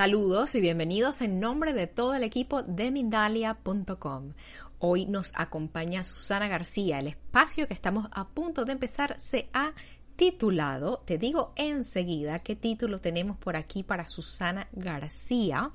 [0.00, 4.32] Saludos y bienvenidos en nombre de todo el equipo de Mindalia.com.
[4.78, 7.00] Hoy nos acompaña Susana García.
[7.00, 9.74] El espacio que estamos a punto de empezar se ha
[10.16, 15.68] titulado, te digo enseguida qué título tenemos por aquí para Susana García.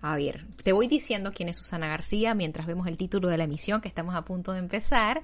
[0.00, 3.44] A ver, te voy diciendo quién es Susana García mientras vemos el título de la
[3.44, 5.22] emisión que estamos a punto de empezar.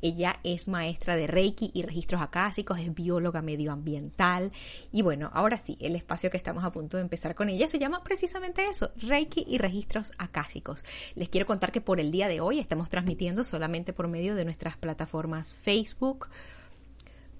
[0.00, 4.50] Ella es maestra de Reiki y registros acásicos, es bióloga medioambiental.
[4.92, 7.78] Y bueno, ahora sí, el espacio que estamos a punto de empezar con ella se
[7.78, 10.86] llama precisamente eso, Reiki y registros acásicos.
[11.14, 14.46] Les quiero contar que por el día de hoy estamos transmitiendo solamente por medio de
[14.46, 16.28] nuestras plataformas Facebook,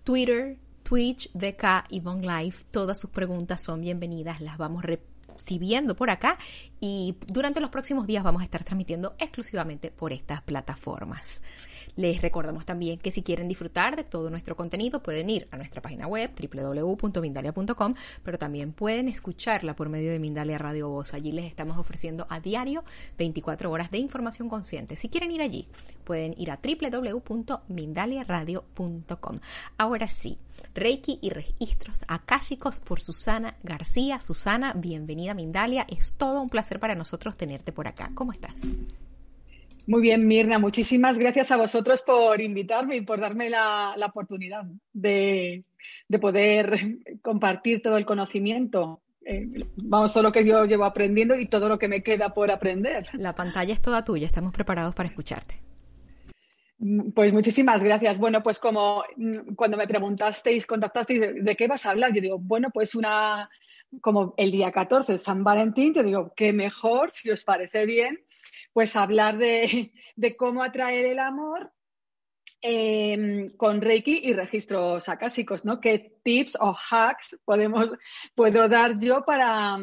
[0.03, 2.57] Twitter, Twitch, VK y Von Live.
[2.71, 4.89] Todas sus preguntas son bienvenidas, las vamos a
[5.59, 6.39] viendo por acá
[6.81, 11.43] y durante los próximos días vamos a estar transmitiendo exclusivamente por estas plataformas.
[11.97, 15.81] Les recordamos también que si quieren disfrutar de todo nuestro contenido pueden ir a nuestra
[15.83, 21.15] página web www.mindalia.com, pero también pueden escucharla por medio de Mindalia Radio Voz.
[21.15, 22.85] Allí les estamos ofreciendo a diario
[23.19, 24.97] 24 horas de información consciente.
[24.97, 25.69] Si quieren ir allí,
[26.05, 29.41] pueden ir a www.mindaliaradio.com.
[29.79, 30.39] Ahora sí,
[30.75, 34.19] Reiki y registros akáshicos por Susana García.
[34.19, 35.87] Susana, bienvenida Mindalia.
[35.89, 38.11] Es todo un placer para nosotros tenerte por acá.
[38.15, 38.61] ¿Cómo estás?
[39.87, 40.59] Muy bien, Mirna.
[40.59, 45.65] Muchísimas gracias a vosotros por invitarme y por darme la, oportunidad de,
[46.21, 49.01] poder compartir todo el conocimiento.
[49.27, 49.47] Eh,
[49.77, 53.09] vamos, todo lo que yo llevo aprendiendo y todo lo que me queda por aprender.
[53.15, 54.27] La pantalla es toda tuya.
[54.27, 55.65] Estamos preparados para escucharte.
[57.15, 58.19] Pues muchísimas gracias.
[58.19, 62.39] Bueno, pues como mm, cuando me preguntasteis, contactasteis de, qué vas a hablar, yo digo,
[62.39, 63.49] bueno, pues una,
[64.01, 68.19] como el día 14, San Valentín, yo digo, qué mejor, si os parece bien,
[68.75, 69.93] pues hablar de,
[70.37, 71.73] cómo atraer el amor
[72.61, 75.81] em, con Reiki y registros acásicos, ¿no?
[75.81, 77.93] ¿Qué tips o hacks podemos,
[78.35, 79.79] puedo dar yo para,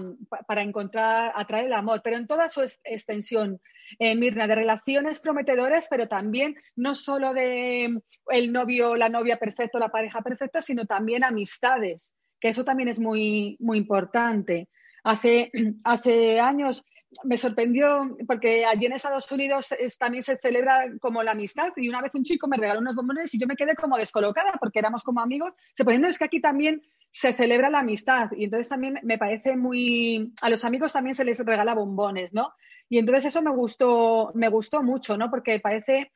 [0.46, 2.02] para encontrar, atraer el amor?
[2.04, 3.62] Pero en toda su extensión,
[3.98, 7.98] eh, Mirna, de relaciones prometedoras, pero también no solo de
[8.28, 13.00] el novio, la novia perfecta, la pareja perfecta, sino también amistades, que eso también es
[13.00, 14.68] muy, muy importante.
[15.04, 15.50] Hace,
[15.86, 16.84] hace años
[17.24, 19.68] me sorprendió porque allí en Estados Unidos
[20.00, 23.34] también se celebra como la amistad y una vez un chico me regaló unos bombones
[23.34, 25.54] y yo me quedé como descolocada porque éramos como amigos.
[25.74, 29.18] Se pone, no, es que aquí también se celebra la amistad y entonces también me
[29.18, 32.54] parece muy, a los amigos también se les regala bombones, ¿no?
[32.88, 35.30] Y entonces eso me gustó, me gustó mucho, ¿no?
[35.30, 36.12] Porque parece,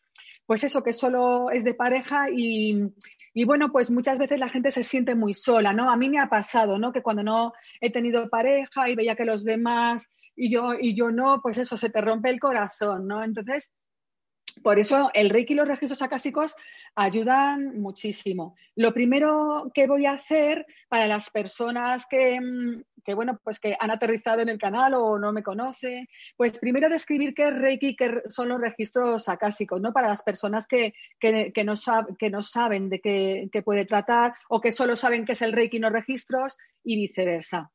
[0.45, 2.93] pues eso, que solo es de pareja y,
[3.33, 5.89] y bueno, pues muchas veces la gente se siente muy sola, ¿no?
[5.89, 6.93] A mí me ha pasado, ¿no?
[6.93, 11.11] Que cuando no he tenido pareja y veía que los demás y yo, y yo
[11.11, 13.23] no, pues eso, se te rompe el corazón, ¿no?
[13.23, 13.71] Entonces,
[14.63, 16.55] por eso el Reiki y los registros acásicos
[16.95, 18.55] ayudan muchísimo.
[18.75, 23.75] Lo primero que voy a hacer para las personas que, mm, que, bueno, pues que
[23.79, 26.07] han aterrizado en el canal o no me conocen,
[26.37, 29.91] pues primero describir qué es Reiki, qué son los registros acásicos, ¿no?
[29.91, 31.73] Para las personas que, que, que no,
[32.17, 35.53] que no saben de qué, qué puede tratar o que solo saben qué es el
[35.53, 37.71] Reiki y los registros y viceversa.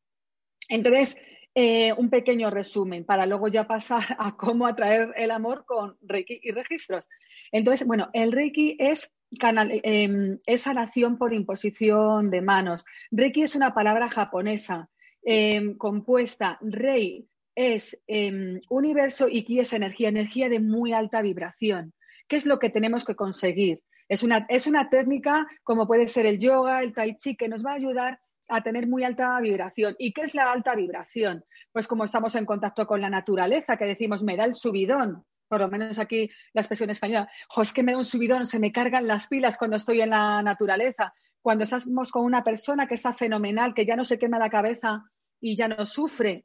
[0.69, 1.17] Entonces,
[1.55, 6.41] eh, un pequeño resumen para luego ya pasar a cómo atraer el amor con Reiki
[6.43, 7.09] y registros.
[7.53, 12.85] Entonces, bueno, el Reiki es, canal, em, es sanación por imposición de manos.
[13.11, 14.89] Reiki es una palabra japonesa
[15.23, 16.59] em, compuesta.
[16.61, 21.93] Rei es em, universo y Ki es energía, energía de muy alta vibración.
[22.29, 23.83] ¿Qué es lo que tenemos que conseguir?
[24.09, 27.65] Es una, es una técnica como puede ser el yoga, el tai chi, que nos
[27.65, 29.97] va a ayudar a tener muy alta vibración.
[29.99, 31.45] ¿Y qué es la alta vibración?
[31.73, 35.61] Pues como estamos en contacto con la naturaleza, que decimos, me da el subidón, por
[35.61, 37.29] lo menos aquí la expresión española,
[37.61, 40.43] es que me da un subidón, se me cargan las pilas cuando estoy en la
[40.43, 41.13] naturaleza.
[41.43, 45.05] Cuando estamos con una persona que está fenomenal, que ya no se quema la cabeza
[45.41, 46.45] y ya no sufre,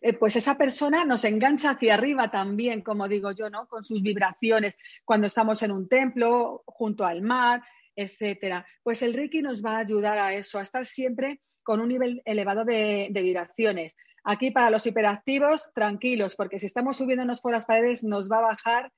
[0.00, 3.66] eh, pues esa persona nos engancha hacia arriba también, como digo yo, ¿no?
[3.66, 4.76] Con sus vibraciones.
[5.04, 7.62] Cuando estamos en un templo, junto al mar,
[7.96, 8.66] etcétera.
[8.82, 12.22] Pues el Reiki nos va a ayudar a eso, a estar siempre con un nivel
[12.24, 13.96] elevado de, vibraciones.
[14.22, 18.48] Aquí para los hiperactivos, tranquilos, porque si estamos subiéndonos por las paredes nos va a
[18.52, 18.92] bajar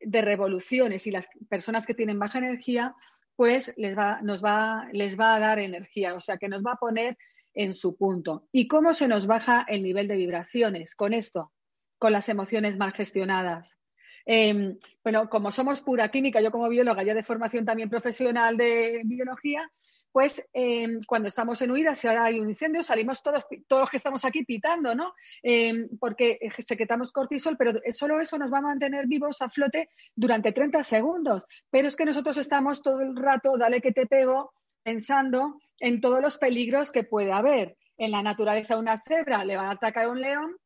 [0.00, 2.94] de revoluciones y las personas que tienen baja energía,
[3.36, 6.72] pues les va, nos va, les va a dar energía, o sea que nos va
[6.72, 7.16] a poner
[7.54, 8.46] en su punto.
[8.52, 11.52] ¿Y cómo se nos baja el nivel de vibraciones con esto?
[11.98, 13.79] Con las emociones mal gestionadas.
[14.26, 19.02] Em, bueno, como somos pura química, yo como bióloga ya de formación también profesional de
[19.04, 19.70] biología,
[20.12, 23.90] pues em, cuando estamos en huida, si ahora hay un incendio, salimos todos, todos los
[23.90, 25.14] que estamos aquí pitando, ¿no?
[25.42, 30.52] Em, porque secretamos cortisol, pero solo eso nos va a mantener vivos a flote durante
[30.52, 31.44] 30 segundos.
[31.70, 34.52] Pero es que nosotros estamos todo el rato, dale que te pego,
[34.82, 37.76] pensando en todos los peligros que puede haber.
[37.96, 40.56] En la naturaleza, una cebra le va a atacar a un león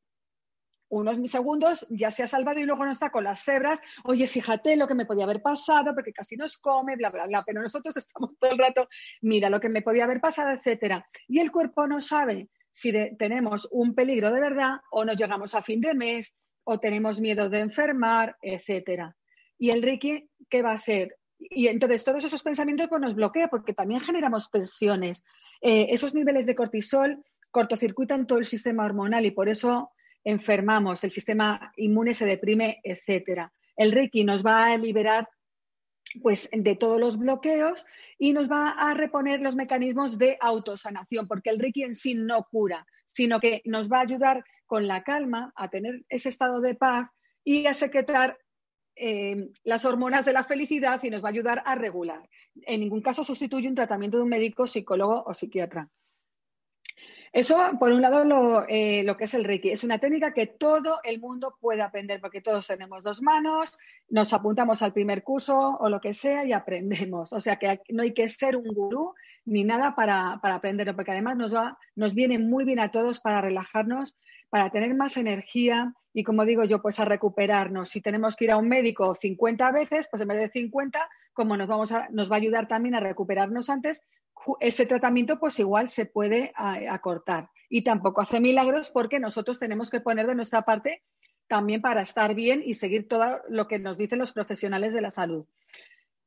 [0.98, 4.76] unos segundos ya se ha salvado y luego no está con las cebras, oye, fíjate
[4.76, 7.96] lo que me podía haber pasado, porque casi nos come, bla, bla, bla, pero nosotros
[7.96, 8.88] estamos todo el rato,
[9.22, 11.06] mira lo que me podía haber pasado, etcétera.
[11.28, 15.62] Y el cuerpo no sabe si tenemos un peligro de verdad o nos llegamos a
[15.62, 19.16] fin de mes o tenemos miedo de enfermar, etcétera.
[19.58, 21.16] Y el Reiki, ¿qué va a hacer?
[21.38, 25.22] Y entonces todos esos pensamientos pues, nos bloquea porque también generamos tensiones.
[25.60, 29.92] Eh, esos niveles de cortisol cortocircuitan todo el sistema hormonal y por eso
[30.24, 33.52] enfermamos, el sistema inmune se deprime, etcétera.
[33.76, 35.28] El Reiki nos va a liberar
[36.22, 37.86] pues de todos los bloqueos
[38.18, 42.46] y nos va a reponer los mecanismos de autosanación, porque el Reiki en sí no
[42.50, 46.74] cura, sino que nos va a ayudar con la calma a tener ese estado de
[46.74, 47.08] paz
[47.42, 48.38] y a secretar
[48.96, 52.28] eh, las hormonas de la felicidad y nos va a ayudar a regular.
[52.62, 55.90] En ningún caso sustituye un tratamiento de un médico, psicólogo o psiquiatra.
[57.34, 59.70] Eso, por un lado, eh, lo, que es el Reiki.
[59.70, 63.76] Es una técnica que todo el mundo puede aprender porque todos tenemos dos manos,
[64.08, 67.32] nos apuntamos al primer curso o lo que sea y aprendemos.
[67.32, 69.14] O sea que no hay que ser un gurú
[69.46, 73.18] ni nada para, para aprenderlo, porque además nos, va, nos viene muy bien a todos
[73.18, 74.16] para relajarnos,
[74.48, 77.88] para tener más energía y, como digo yo, pues a recuperarnos.
[77.88, 81.00] Si tenemos que ir a un médico 50 veces, pues en vez de 50,
[81.32, 84.02] como nos, vamos a, nos va a ayudar también a recuperarnos antes,
[84.60, 87.50] ese tratamiento pues igual se puede acortar.
[87.68, 91.02] Y tampoco hace milagros porque nosotros tenemos que poner de nuestra parte
[91.46, 95.10] también para estar bien y seguir todo lo que nos dicen los profesionales de la
[95.10, 95.46] salud.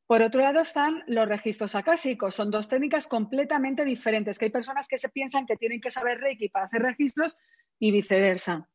[0.07, 2.33] Por otro lado están los registros acásicos.
[2.33, 6.19] Son dos técnicas completamente diferentes, que hay personas que se piensan que tienen que saber
[6.19, 7.37] Reiki para hacer registros
[7.77, 8.69] y viceversa.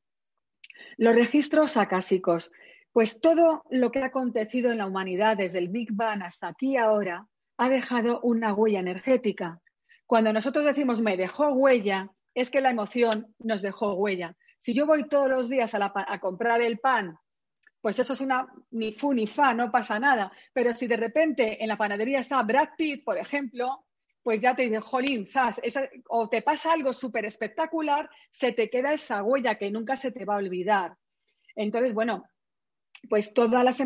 [0.99, 2.51] Los registros acásicos.
[2.93, 6.77] Pues todo lo que ha acontecido en la humanidad desde el Big Bang hasta aquí
[6.77, 7.27] ahora
[7.57, 9.61] ha dejado una huella energética.
[10.07, 14.37] Cuando nosotros decimos me dejó huella, es que la emoción nos dejó huella.
[14.59, 17.19] Si yo voy todos los días a, comprar el pan,
[17.81, 20.33] pues eso es una ni fu ni fa, no pasa nada.
[20.53, 23.85] Pero si de repente en la panadería está Brad Pitt, por ejemplo,
[24.23, 25.61] pues ya te dice, jolín, zas,
[26.09, 30.25] o te pasa algo súper espectacular, se te queda esa huella que nunca se te
[30.25, 30.97] va a olvidar.
[31.57, 32.25] Entonces, bueno,
[33.09, 33.83] pues todas las,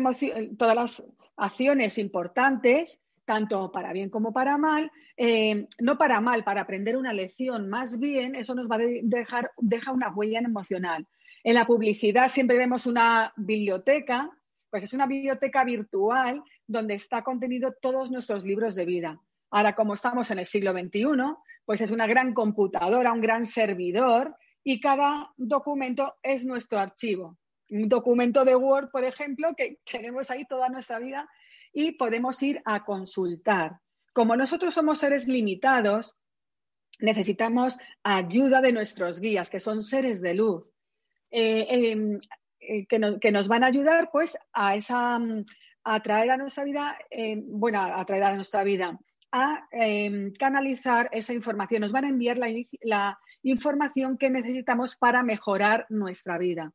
[0.57, 1.03] todas las
[1.35, 7.11] acciones importantes tanto para bien como para mal, eh, no para mal, para aprender una
[7.11, 11.05] lección, más bien eso nos va a dejar deja una huella emocional.
[11.43, 14.31] En la publicidad siempre vemos una biblioteca,
[14.69, 19.21] pues es una biblioteca virtual donde está contenido todos nuestros libros de vida.
[19.51, 21.03] Ahora, como estamos en el siglo XXI,
[21.65, 27.37] pues es una gran computadora, un gran servidor y cada documento es nuestro archivo.
[27.69, 31.27] Un documento de Word, por ejemplo, que tenemos ahí toda nuestra vida
[31.77, 33.81] y podemos ir a consultar.
[34.11, 36.15] Como nosotros somos seres limitados,
[36.99, 40.73] necesitamos ayuda de nuestros guías, que son seres de luz,
[41.29, 42.19] eh, em,
[42.59, 45.19] eh, que, nos van a ayudar pues a esa
[45.83, 48.99] a traer a nuestra vida, em, bueno, a traer a nuestra vida,
[49.31, 51.81] a em, canalizar esa información.
[51.81, 52.47] Nos van a enviar la,
[52.81, 56.73] la, información que necesitamos para mejorar nuestra vida.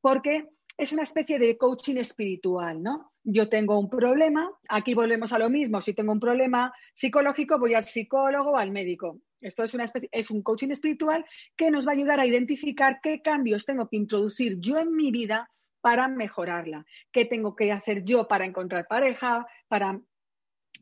[0.00, 3.12] Porque es una especie de coaching espiritual, ¿no?
[3.30, 7.74] Yo tengo un problema, aquí volvemos a lo mismo, si tengo un problema psicológico voy
[7.74, 9.20] al psicólogo o al médico.
[9.42, 13.00] Esto es, una especie, es un coaching espiritual que nos va a ayudar a identificar
[13.02, 15.50] qué cambios tengo que introducir yo en mi vida
[15.82, 20.00] para mejorarla, qué tengo que hacer yo para encontrar pareja, para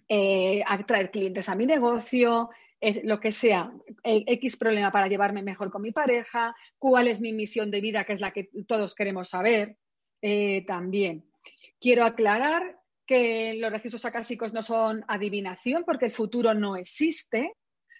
[0.09, 2.51] eh, atraer clientes a mi negocio,
[3.03, 3.73] lo que sea,
[4.05, 8.05] el X problema para llevarme mejor con mi pareja, cuál es mi misión de vida,
[8.05, 9.77] que es la que todos queremos saber.
[10.23, 11.25] Eh, también.
[11.81, 17.55] Quiero aclarar que los registros acásicos no son adivinación porque el futuro no existe.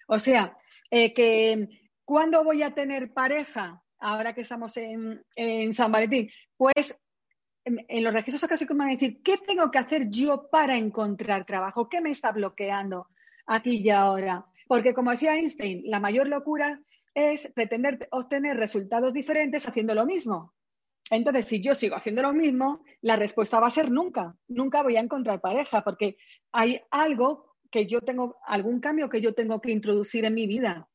[0.07, 0.57] O sea,
[0.91, 1.67] eh, que
[2.03, 6.97] cuando voy a tener pareja, ahora que estamos en, San Valentín, pues
[7.65, 11.45] en, los registros acásicos me van a decir, ¿qué tengo que hacer yo para encontrar
[11.45, 11.89] trabajo?
[11.89, 13.07] ¿Qué me está bloqueando
[13.45, 14.45] aquí y ahora?
[14.67, 16.79] Porque como decía Einstein, la mayor locura
[17.13, 20.53] es pretender obtener resultados diferentes haciendo lo mismo.
[21.09, 24.35] Entonces, si yo sigo haciendo lo mismo, la respuesta va a ser nunca.
[24.47, 26.17] Nunca voy a encontrar pareja porque
[26.51, 30.87] hay algo que yo tengo, algún cambio que yo tengo que introducir en mi vida.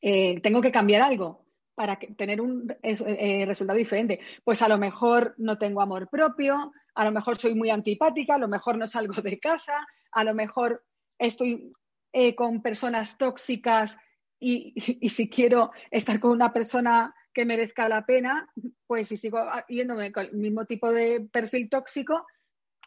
[0.00, 4.20] Eh, tengo que cambiar algo para tener un eh, resultado diferente.
[4.44, 8.38] Pues a lo mejor no tengo amor propio, a lo mejor soy muy antipática, a
[8.38, 10.84] lo mejor no salgo de casa, a lo mejor
[11.18, 11.72] estoy
[12.12, 13.96] eh, con personas tóxicas
[14.38, 14.74] y,
[15.08, 18.48] si quiero estar con una persona que merezca la pena,
[18.86, 22.26] pues si sigo yéndome con el mismo tipo de perfil tóxico,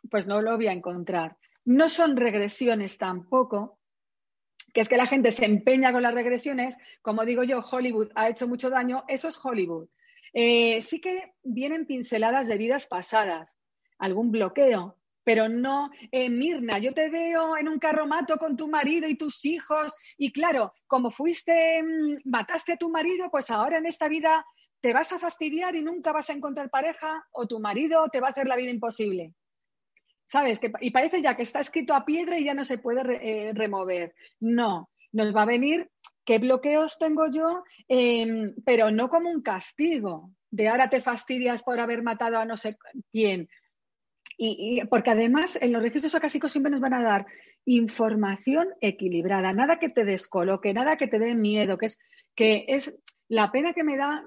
[0.09, 1.37] pues no lo voy a encontrar.
[1.63, 3.79] No son regresiones tampoco,
[4.73, 6.77] que es que la gente se empeña con las regresiones.
[7.01, 9.87] Como digo yo, Hollywood ha hecho mucho daño, eso es Hollywood.
[10.33, 13.57] Eh, sí que vienen pinceladas de vidas pasadas,
[13.97, 19.09] algún bloqueo, pero no, eh, Mirna, yo te veo en un carromato con tu marido
[19.09, 23.87] y tus hijos, y claro, como fuiste, mm, mataste a tu marido, pues ahora en
[23.87, 24.45] esta vida
[24.79, 28.27] te vas a fastidiar y nunca vas a encontrar pareja, o tu marido te va
[28.27, 29.33] a hacer la vida imposible.
[30.27, 30.59] ¿Sabes?
[30.81, 34.15] y parece ya que está escrito a piedra y ya no se puede eh, remover.
[34.39, 35.89] No, nos va a venir
[36.25, 41.79] qué bloqueos tengo yo, em, pero no como un castigo, de ahora te fastidias por
[41.79, 42.77] haber matado a no sé
[43.11, 43.47] quién.
[44.37, 47.25] Y, porque además en los registros acásicos siempre nos van a dar
[47.65, 51.99] información equilibrada, nada que te descoloque, nada que te dé miedo, que es,
[52.35, 52.93] que es
[53.27, 54.25] la pena que me da,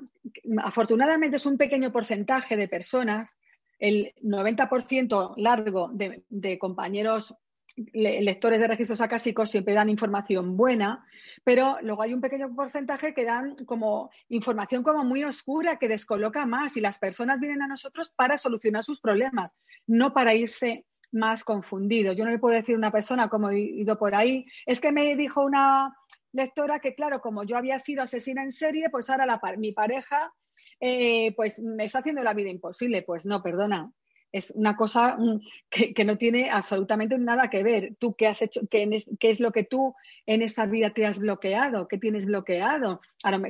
[0.63, 3.37] afortunadamente es un pequeño porcentaje de personas,
[3.79, 7.37] el 90% largo de, de compañeros
[7.77, 11.07] lectores de registros acásicos siempre dan información buena,
[11.45, 16.47] pero luego hay un pequeño porcentaje que dan como información como muy oscura que descoloca
[16.47, 19.55] más y las personas vienen a nosotros para solucionar sus problemas,
[19.87, 22.17] no para irse más confundidos.
[22.17, 24.93] Yo no le puedo decir a una persona como he ido por ahí, es que
[24.93, 25.95] me dijo una
[26.33, 30.33] lectora que claro, como yo había sido asesina en serie, pues ahora mi pareja
[30.81, 33.03] eh, pues me está haciendo la vida imposible.
[33.03, 33.91] Pues no, perdona,
[34.33, 37.97] es una cosa mm, que, no tiene absolutamente nada que ver.
[37.99, 38.89] Tú qué has hecho, qué,
[39.21, 39.95] es lo que tú
[40.27, 43.01] en esta vida te has bloqueado, qué tienes bloqueado,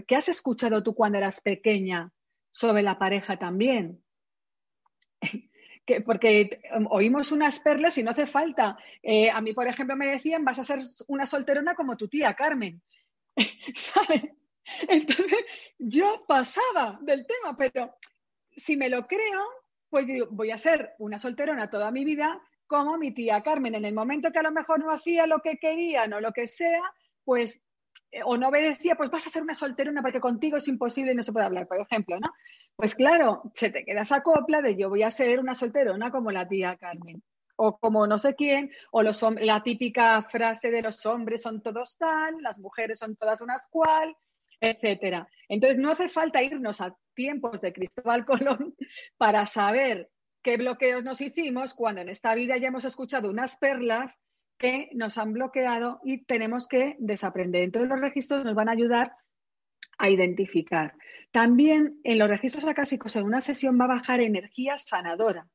[0.06, 2.12] qué has escuchado tú cuando eras pequeña
[2.50, 4.02] sobre la pareja también.
[6.04, 8.76] porque em, oímos unas perlas y no hace falta.
[9.02, 12.34] Eh, a mí, por ejemplo, me decían, vas a ser una solterona como tu tía
[12.34, 12.82] Carmen.
[13.74, 14.22] ¿Sabes?
[14.88, 15.44] Entonces,
[15.78, 17.96] yo pasaba del tema, pero
[18.54, 19.57] si me lo creo,
[19.90, 23.74] pues digo, voy a ser una solterona toda mi vida como mi tía Carmen.
[23.74, 26.46] En el momento que a lo mejor no hacía lo que querían o lo que
[26.46, 26.82] sea,
[27.24, 27.60] pues,
[28.10, 31.14] eh, o no obedecía, pues vas a ser una solterona porque contigo es imposible y
[31.14, 32.30] no se puede hablar, por ejemplo, ¿no?
[32.76, 36.30] Pues claro, se te queda esa copla de yo voy a ser una solterona como
[36.30, 37.22] la tía Carmen.
[37.60, 41.96] O como no sé quién, o los la típica frase de los hombres son todos
[41.98, 44.16] tal, las mujeres son todas unas cual,
[44.60, 45.28] etcétera.
[45.48, 48.76] Entonces, no hace falta irnos a tiempos de Cristóbal Colón
[49.18, 50.08] para saber
[50.40, 54.20] qué bloqueos nos hicimos cuando en esta vida ya hemos escuchado unas perlas
[54.56, 57.64] que nos han bloqueado y tenemos que desaprender.
[57.64, 59.16] Entonces, los registros nos van a ayudar
[59.98, 60.94] a identificar.
[61.32, 65.48] También en los registros acásicos, en una sesión va a bajar energía sanadora.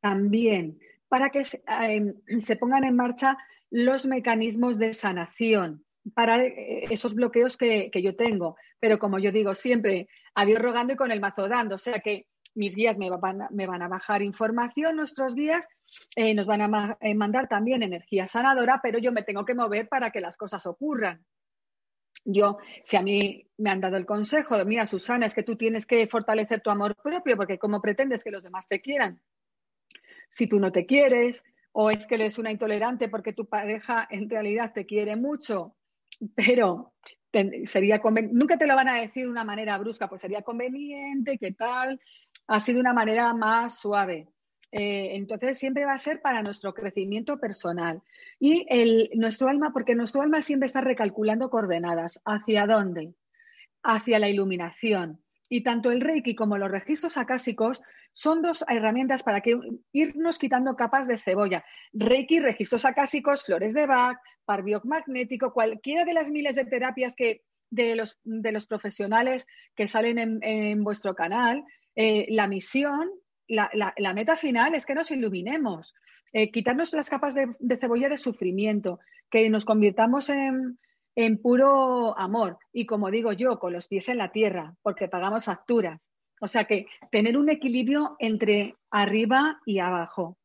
[0.00, 0.78] También
[1.08, 3.36] para que se eh, pongan en marcha
[3.70, 8.56] los mecanismos de sanación para eh, esos bloqueos que, yo tengo.
[8.80, 11.76] Pero como yo digo siempre, a Dios rogando y con el mazo dando.
[11.76, 15.66] O sea que mis guías me van, a bajar información, nuestros guías
[16.16, 19.88] eh, nos van a eh, mandar también energía sanadora, pero yo me tengo que mover
[19.88, 21.24] para que las cosas ocurran.
[22.24, 25.86] Yo, si a mí me han dado el consejo, mira, Susana, es que tú tienes
[25.86, 29.20] que fortalecer tu amor propio, porque ¿cómo pretendes que los demás te quieran?
[30.28, 34.28] Si tú no te quieres, o es que eres una intolerante porque tu pareja en
[34.30, 35.74] realidad te quiere mucho,
[36.34, 36.92] pero
[37.64, 41.52] sería nunca te lo van a decir de una manera brusca, pues sería conveniente, ¿qué
[41.52, 42.00] tal?
[42.46, 44.28] Así de una manera más suave.
[44.70, 48.02] Eh, entonces siempre va a ser para nuestro crecimiento personal.
[48.38, 52.20] Y el, nuestro alma, porque nuestro alma siempre está recalculando coordenadas.
[52.24, 53.14] ¿Hacia dónde?
[53.82, 55.21] Hacia la iluminación.
[55.52, 57.82] Y tanto el Reiki como los registros acásicos
[58.14, 59.42] son dos herramientas para
[59.92, 61.62] irnos quitando capas de cebolla.
[61.92, 64.16] Reiki, registros acásicos, flores de Bach,
[64.46, 70.40] par magnético, cualquiera de las miles de terapias que de los, de profesionales que salen
[70.42, 71.64] en, vuestro canal,
[71.96, 73.10] eh, la misión,
[73.46, 75.94] la, meta final es que nos iluminemos,
[76.32, 80.78] eh, quitarnos las capas de cebolla de sufrimiento, que nos convirtamos en,
[81.14, 85.44] en puro amor y como digo yo, con los pies en la tierra, porque pagamos
[85.44, 86.00] facturas.
[86.40, 90.36] O sea que tener un equilibrio entre arriba y abajo.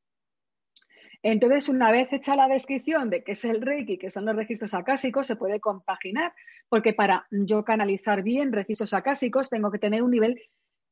[1.23, 4.73] Entonces, una vez hecha la descripción de qué es el Reiki, qué son los registros
[4.73, 6.33] acásicos, se puede compaginar,
[6.69, 10.39] porque para yo canalizar bien registros acásicos tengo que tener un nivel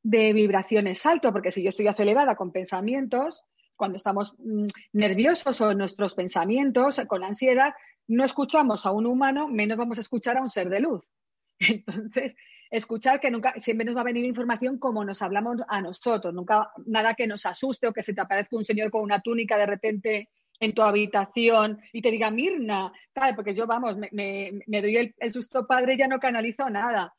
[0.02, 3.44] de vibraciones alto, porque si yo estoy acelerada con pensamientos,
[3.76, 7.74] cuando estamos mm, nerviosos o nuestros pensamientos con ansiedad,
[8.08, 11.04] no escuchamos a un humano, menos vamos a escuchar a un ser de luz.
[11.58, 12.34] Entonces,
[12.70, 16.70] escuchar que nunca, siempre nos va a venir información como nos hablamos a nosotros, nunca
[16.84, 19.66] nada que nos asuste o que se te aparezca un señor con una túnica de
[19.66, 20.28] repente
[20.58, 25.32] en tu habitación y te diga, Mirna, tal, porque yo, vamos, me, doy el, el,
[25.32, 27.14] susto padre ya no canalizo nada.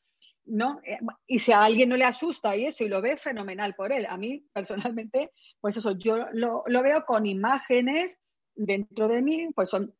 [0.48, 0.80] ¿No?
[0.84, 3.92] Eh, y si a alguien no le asusta y eso y lo ve, fenomenal por
[3.92, 4.06] él.
[4.08, 8.20] A mí, personalmente, pues eso, yo lo, veo con imágenes
[8.54, 9.94] dentro de mí, pues son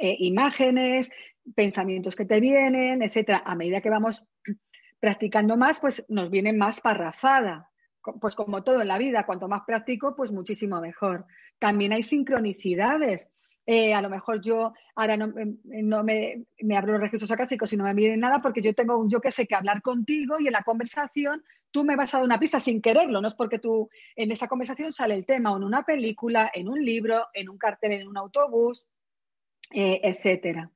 [0.00, 1.10] eh, imágenes,
[1.54, 3.42] pensamientos que te vienen, etcétera.
[3.44, 4.24] A medida que vamos
[4.98, 7.70] practicando más, pues nos viene más parrafada.
[8.20, 11.26] Pues como todo en la vida, cuanto más practico, pues muchísimo mejor.
[11.58, 13.30] También hay sincronicidades.
[13.66, 15.32] Eh, a lo mejor yo ahora no,
[15.64, 19.06] no me, me, abro los registros acásicos y no me miren nada porque yo tengo,
[19.08, 22.24] yo que sé, que hablar contigo y en la conversación tú me vas a dar
[22.24, 25.56] una pista sin quererlo, no es porque tú en esa conversación sale el tema o
[25.56, 28.86] en una película, en un libro, en un cartel, en un autobús,
[29.72, 30.70] eh, etcétera.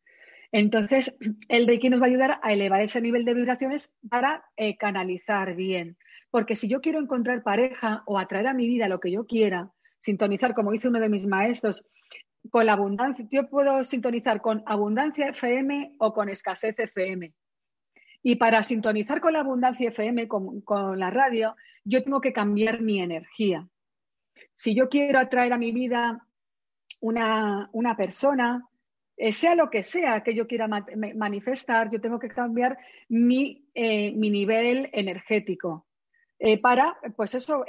[0.52, 1.12] Entonces,
[1.48, 5.56] el Reiki nos va a ayudar a elevar ese nivel de vibraciones para eh, canalizar
[5.56, 5.96] bien.
[6.30, 9.72] Porque si yo quiero encontrar pareja o atraer a mi vida lo que yo quiera,
[9.98, 11.84] sintonizar, como dice uno de mis maestros,
[12.50, 17.32] con la abundancia, yo puedo sintonizar con abundancia FM o con escasez FM.
[18.22, 20.62] Y para sintonizar con la abundancia FM, con,
[20.96, 23.68] la radio, yo tengo que cambiar mi energía.
[24.56, 26.26] Si yo quiero atraer a mi vida
[27.00, 28.66] una, persona,
[29.16, 34.12] eh, sea lo que sea que yo quiera manifestar, yo tengo que cambiar mi, eh,
[34.12, 35.86] nivel energético.
[36.38, 37.64] Eh, para, pues eso,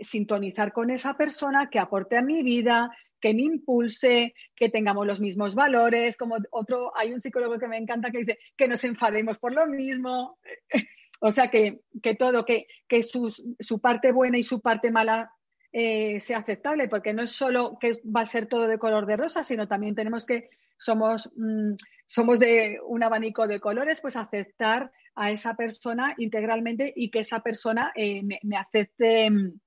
[0.00, 5.20] sintonizar con esa persona que aporte a mi vida, que me impulse, que tengamos los
[5.20, 9.38] mismos valores, como otro, hay un psicólogo que me encanta que dice que nos enfademos
[9.38, 10.38] por lo mismo.
[11.20, 11.80] o sea, que,
[12.18, 15.30] todo, que, que su parte buena y su parte mala
[15.72, 19.16] eh, sea aceptable, porque no es solo que va a ser todo de color de
[19.16, 21.74] rosa, sino también tenemos que, somos, mm,
[22.06, 27.38] somos de un abanico de colores, pues aceptar a esa persona integralmente y que esa
[27.40, 29.60] persona eh, me, acepte mm,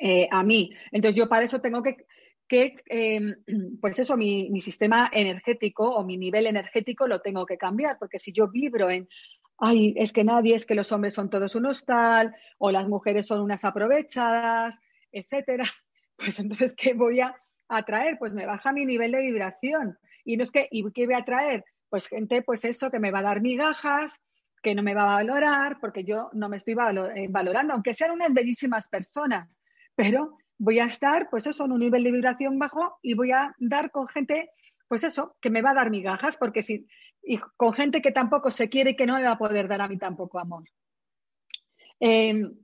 [0.00, 0.70] eh, a mí.
[0.90, 2.06] Entonces yo para eso tengo que
[2.48, 3.34] que, em,
[3.80, 8.32] pues eso, mi, sistema energético o mi nivel energético lo tengo que cambiar, porque si
[8.32, 9.08] yo vibro en,
[9.58, 13.26] ay, es que nadie, es que los hombres son todos unos tal, o las mujeres
[13.26, 14.78] son unas aprovechadas,
[15.12, 15.64] etcétera,
[16.16, 17.34] pues entonces, ¿qué voy a
[17.68, 18.18] atraer?
[18.18, 19.98] Pues me baja mi nivel de vibración.
[20.24, 21.64] Y no es que, ¿y qué voy a atraer?
[21.88, 24.20] Pues gente, pues eso, que me va a dar migajas,
[24.62, 28.10] que no me va a valorar, porque yo no me estoy eh, valorando, aunque sean
[28.10, 29.48] unas bellísimas personas,
[29.94, 33.54] pero voy a estar, pues eso, en un nivel de vibración bajo y voy a
[33.58, 34.50] dar con gente,
[34.88, 36.86] pues eso, que me va a dar migajas, porque si,
[37.22, 39.80] y con gente que tampoco se quiere y que no me va a poder dar
[39.80, 40.64] a mí tampoco amor.
[42.00, 42.54] Em,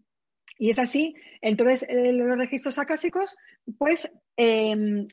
[0.59, 3.37] y es así, entonces eh, los registros acásicos,
[3.79, 5.09] pues em,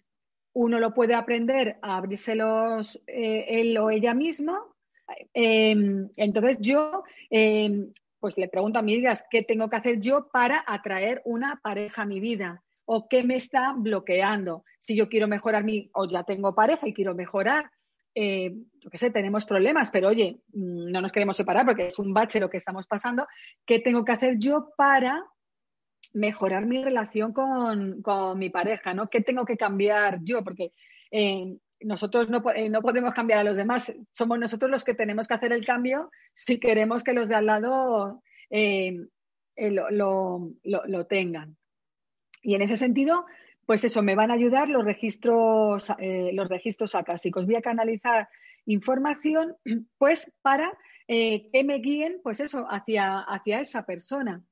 [0.53, 4.61] uno lo puede aprender a abrírselos eh, él o ella misma.
[5.33, 7.03] Em, entonces yo
[8.19, 12.05] pues le pregunto a amigas qué tengo que hacer yo para atraer una pareja a
[12.05, 14.63] mi vida o qué me está bloqueando.
[14.79, 17.69] Si yo quiero mejorar mi, o ya tengo pareja y quiero mejorar,
[18.15, 21.99] eh, yo qué sé, tenemos problemas, pero oye, mm, no nos queremos separar porque es
[21.99, 23.27] un bache lo que estamos pasando.
[23.63, 25.23] ¿Qué tengo que hacer yo para
[26.13, 28.01] mejorar mi relación con,
[28.39, 28.95] mi pareja?
[28.95, 29.07] ¿no?
[29.07, 30.43] ¿Qué tengo que cambiar yo?
[30.43, 30.73] Porque
[31.11, 35.27] eh, nosotros no, eh, no, podemos cambiar a los demás, somos nosotros los que tenemos
[35.27, 38.23] que hacer el cambio si queremos que los de al lado
[40.65, 41.58] lo tengan.
[42.41, 43.25] Y en ese sentido,
[43.65, 47.45] pues eso, me van a ayudar los registros, eh, los registros acásicos.
[47.45, 48.29] Voy a canalizar
[48.65, 49.55] información,
[49.97, 54.43] pues, para eh, que me guíen, pues eso, hacia, hacia esa persona.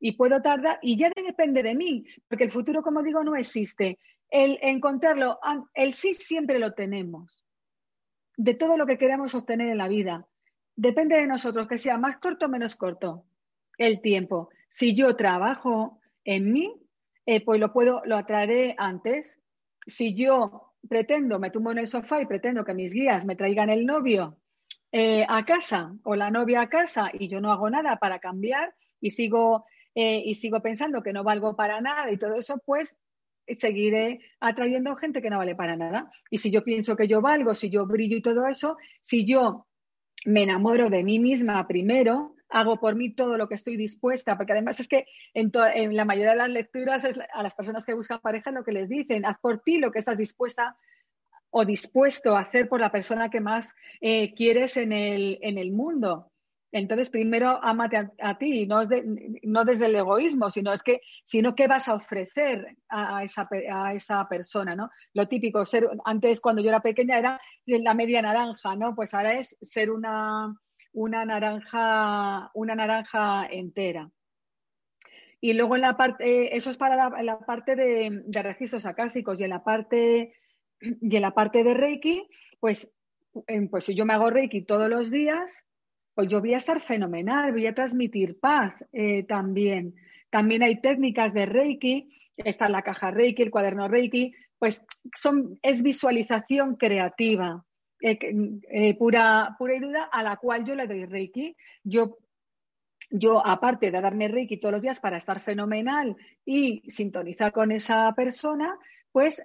[0.00, 3.98] Y puedo tardar, y ya depende de mí, porque el futuro, como digo, no existe.
[4.28, 5.38] El encontrarlo,
[5.74, 7.44] el sí siempre lo tenemos.
[8.36, 10.26] De todo lo que queremos obtener en la vida.
[10.76, 13.24] Depende de nosotros, que sea más corto o menos corto
[13.78, 14.50] el tiempo.
[14.68, 16.74] Si yo trabajo en mí,
[17.26, 19.40] eh, pues lo puedo, lo atraeré antes.
[19.86, 23.70] Si yo pretendo, me tumbo en el sofá y pretendo que mis guías me traigan
[23.70, 24.38] el novio
[24.92, 28.74] eh, a casa o la novia a casa y yo no hago nada para cambiar
[29.00, 32.96] y sigo, eh, y sigo pensando que no valgo para nada y todo eso, pues
[33.46, 36.10] seguiré atrayendo gente que no vale para nada.
[36.30, 39.66] Y si yo pienso que yo valgo, si yo brillo y todo eso, si yo
[40.24, 44.52] me enamoro de mí misma primero, hago por mí todo lo que estoy dispuesta, porque
[44.52, 45.50] además es que en,
[45.96, 49.26] la mayoría de las lecturas a las personas que buscan pareja lo que les dicen,
[49.26, 50.76] haz por ti lo que estás dispuesta
[51.50, 55.72] o dispuesto a hacer por la persona que más eh, quieres en el, en el
[55.72, 56.30] mundo.
[56.70, 61.88] Entonces, primero amate a, ti, no, desde el egoísmo, sino es que, sino qué vas
[61.88, 64.90] a ofrecer a, esa, a, esa, persona, ¿no?
[65.12, 68.94] Lo típico, ser, antes cuando yo era pequeña era la media naranja, ¿no?
[68.96, 70.52] Pues ahora es ser una,
[70.94, 74.10] una naranja, una naranja entera.
[75.40, 79.44] Y luego en la parte, eso es para la, parte de, de, registros acásicos y
[79.44, 80.32] en la parte,
[80.80, 82.26] y en la parte de Reiki,
[82.60, 82.90] pues,
[83.70, 85.64] pues si yo me hago Reiki todos los días,
[86.14, 89.94] pues yo voy a estar fenomenal, voy a transmitir paz eh, también.
[90.30, 95.82] También hay técnicas de Reiki, está la caja Reiki, el cuaderno Reiki, pues son, es
[95.82, 97.64] visualización creativa,
[98.00, 98.18] eh,
[98.70, 101.56] eh, pura, pura y duda, a la cual yo le doy Reiki.
[101.82, 102.18] Yo,
[103.10, 108.12] yo, aparte de darme Reiki todos los días para estar fenomenal y sintonizar con esa
[108.14, 108.76] persona,
[109.12, 109.42] pues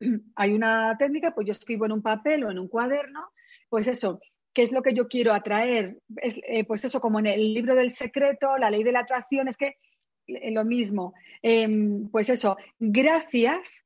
[0.36, 3.30] hay una técnica, pues yo escribo en un papel o en un cuaderno,
[3.68, 4.20] pues eso,
[4.52, 5.98] qué es lo que yo quiero atraer.
[6.16, 9.56] Eh, pues eso, como en el libro del secreto, la ley de la atracción, es
[9.56, 9.76] que
[10.26, 11.14] lo mismo.
[11.42, 13.84] Em, pues eso, gracias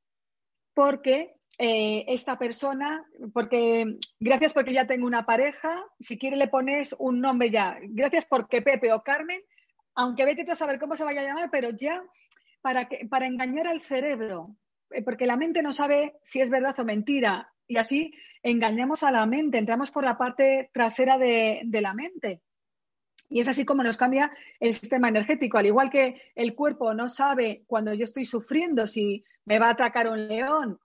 [0.74, 6.94] porque eh, esta persona, porque gracias porque ya tengo una pareja, si quiere le pones
[6.98, 9.40] un nombre ya, gracias porque Pepe o Carmen,
[9.94, 12.02] aunque vete a saber cómo se vaya a llamar, pero ya
[12.60, 14.56] para, que, para engañar al cerebro,
[15.04, 19.26] porque la mente no sabe si es verdad o mentira y así engañamos a la
[19.26, 22.42] mente, entramos por la parte trasera de, la mente.
[23.28, 25.58] Y es así como nos cambia el sistema energético.
[25.58, 29.72] Al igual que el cuerpo no sabe cuando yo estoy sufriendo si me va a
[29.72, 30.78] atacar un león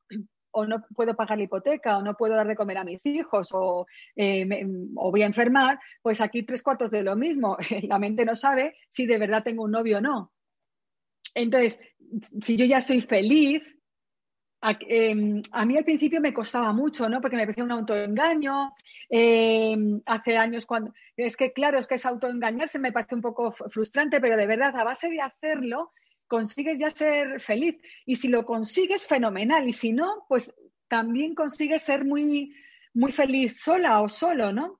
[0.51, 3.49] o no puedo pagar la hipoteca o no puedo dar de comer a mis hijos
[3.53, 4.47] o, eh,
[4.95, 7.57] o voy a enfermar, pues aquí tres cuartos de lo mismo.
[7.83, 10.31] La mente no sabe si de verdad tengo un novio o no.
[11.33, 11.79] Entonces,
[12.41, 13.75] si yo ya soy feliz,
[14.61, 17.19] Em, a, mí al principio me costaba mucho, ¿no?
[17.19, 18.73] Porque me parecía un autoengaño.
[19.09, 20.93] Em, hace años cuando...
[21.17, 24.75] Es que claro, es que es autoengañarse me parece un poco frustrante, pero de verdad,
[24.75, 25.91] a base de hacerlo,
[26.31, 27.75] consigues ya ser feliz.
[28.05, 29.67] Y si lo consigues, fenomenal.
[29.67, 30.55] Y si no, pues
[30.87, 32.55] también consigues ser muy,
[32.93, 34.79] muy feliz sola o solo, ¿no?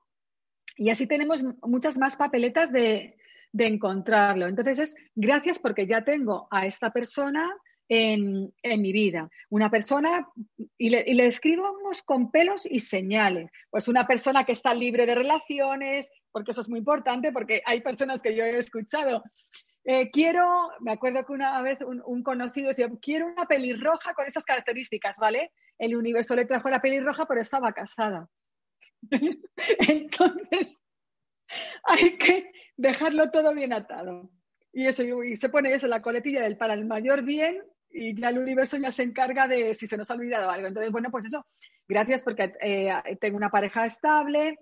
[0.78, 3.18] Y así tenemos muchas más papeletas de,
[3.52, 4.46] de encontrarlo.
[4.46, 7.54] Entonces es gracias porque ya tengo a esta persona
[7.86, 9.28] en, mi vida.
[9.50, 10.26] Una persona,
[10.78, 11.30] y le, y le
[12.06, 16.70] con pelos y señales, pues una persona que está libre de relaciones, porque eso es
[16.70, 19.22] muy importante, porque hay personas que yo he escuchado.
[19.84, 24.44] Eh, quiero, me acuerdo que una vez un, conocido decía, quiero una pelirroja con esas
[24.44, 25.52] características, ¿vale?
[25.78, 28.28] El universo le trajo la pelirroja, pero estaba casada.
[29.88, 30.78] Entonces,
[31.84, 34.30] hay que dejarlo todo bien atado.
[34.72, 38.30] Y eso, y se pone eso, la coletilla del para el mayor bien y ya
[38.30, 40.68] el universo ya se encarga de si se nos ha olvidado algo.
[40.68, 41.44] Entonces, bueno, pues eso,
[41.86, 42.90] gracias porque eh,
[43.20, 44.58] tengo una pareja estable,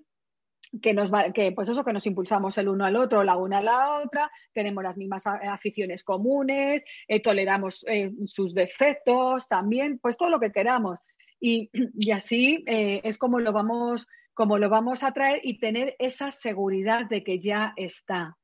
[0.81, 3.59] que nos va, que pues eso que nos impulsamos el uno al otro, la una
[3.59, 10.17] a la otra, tenemos las mismas aficiones comunes, eh, toleramos eh, sus defectos también, pues
[10.17, 10.99] todo lo que queramos.
[11.41, 14.07] Y, y así es como lo vamos
[14.41, 18.39] como lo vamos a traer y tener esa seguridad de que ya está.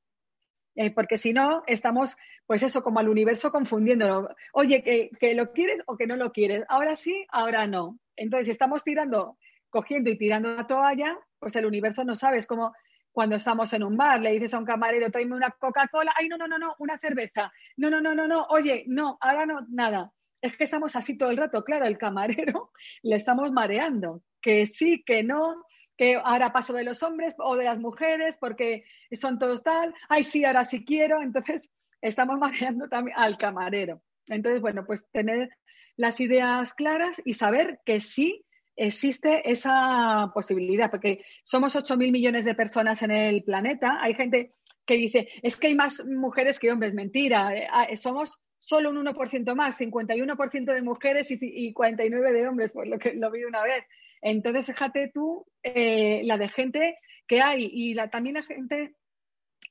[0.75, 4.29] Eh, porque si no, estamos, pues eso, como al universo confundiéndolo.
[4.53, 6.65] Oye, que, lo quieres o que no lo quieres.
[6.69, 7.99] Ahora sí, ahora no.
[8.15, 9.39] Entonces, estamos tirando,
[9.77, 12.39] cogiendo y tirando la toalla, pues el universo no sabe.
[12.39, 12.73] Es como
[13.13, 16.13] cuando estamos en un bar, le dices a un camarero, tráeme una Coca-Cola.
[16.17, 17.53] Ay, no, no, no, no, una cerveza.
[17.77, 18.47] No, no, no, no, no.
[18.49, 20.13] Oye, no, ahora no, nada.
[20.41, 21.63] Es que estamos así todo el rato.
[21.63, 22.71] Claro, el camarero
[23.03, 24.23] le estamos mareando.
[24.41, 25.63] Que sí, que no,
[25.99, 30.25] que ahora paso de los hombres o de las mujeres porque son todos tal, ay
[30.25, 34.03] sí, ahora sí quiero, entonces estamos mareando también al camarero.
[34.29, 35.51] Entonces, bueno, pues tener
[35.97, 38.46] las ideas claras y saber que sí
[38.77, 43.99] existe esa posibilidad, porque somos 8.000 millones de personas en el planeta.
[44.01, 44.53] Hay gente
[44.85, 46.95] que dice, es que hay más mujeres que hombres.
[46.95, 52.71] Mentira, eh, ah, somos solo un 1% más, 51% de mujeres y 49% de hombres,
[52.71, 53.85] por lo que lo vi una vez.
[54.23, 58.95] Entonces, fíjate tú eh, la de gente que hay y la, también la gente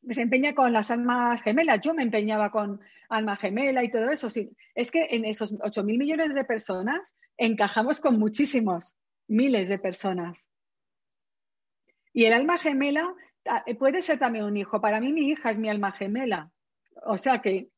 [0.10, 1.82] se empeña con las almas gemelas.
[1.82, 4.28] Yo me empeñaba con alma gemela y todo eso.
[4.76, 8.96] Es que en esos 8 mil millones de personas encajamos con muchísimos,
[9.28, 10.46] miles de personas.
[12.13, 13.13] Y el alma gemela
[13.46, 14.80] ah, puede ser también un hijo.
[14.80, 16.52] Para mí mi hija es mi alma gemela.
[17.06, 17.70] O sea que,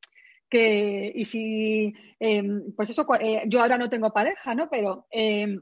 [0.49, 4.69] que y si, em, pues eso, eh, yo ahora no tengo pareja, ¿no?
[4.69, 5.61] Pero em,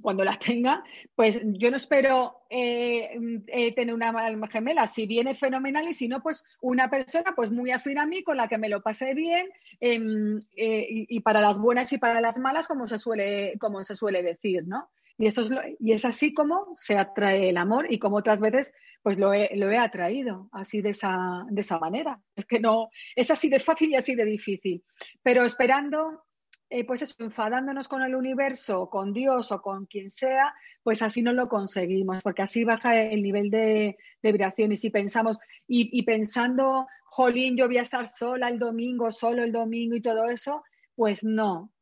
[0.00, 0.84] cuando la tenga,
[1.14, 3.10] pues yo no espero eh,
[3.46, 4.12] eh, tener una
[4.48, 4.86] gemela.
[4.86, 8.36] Si viene fenomenal y si no, pues una persona pues muy afín a mí, con
[8.36, 9.48] la que me lo pase bien
[9.80, 13.96] em, eh, y, para las buenas y para las malas, como se suele, como se
[13.96, 14.88] suele decir, ¿no?
[15.18, 18.72] Y, eso es y es así como se atrae el amor y como otras veces
[19.02, 22.20] pues lo he, lo he atraído, así de esa, de esa manera.
[22.36, 24.84] Es que no, es así de fácil y así de difícil.
[25.22, 26.24] Pero esperando
[26.70, 31.22] eh, pues eso, enfadándonos con el universo, con Dios o con quien sea, pues así
[31.22, 34.72] no lo conseguimos, porque así baja el nivel de, vibración.
[34.72, 39.96] Y pensamos, y, pensando, jolín, yo voy a estar sola el domingo, solo el domingo
[39.96, 40.62] y todo eso,
[40.94, 41.72] pues no,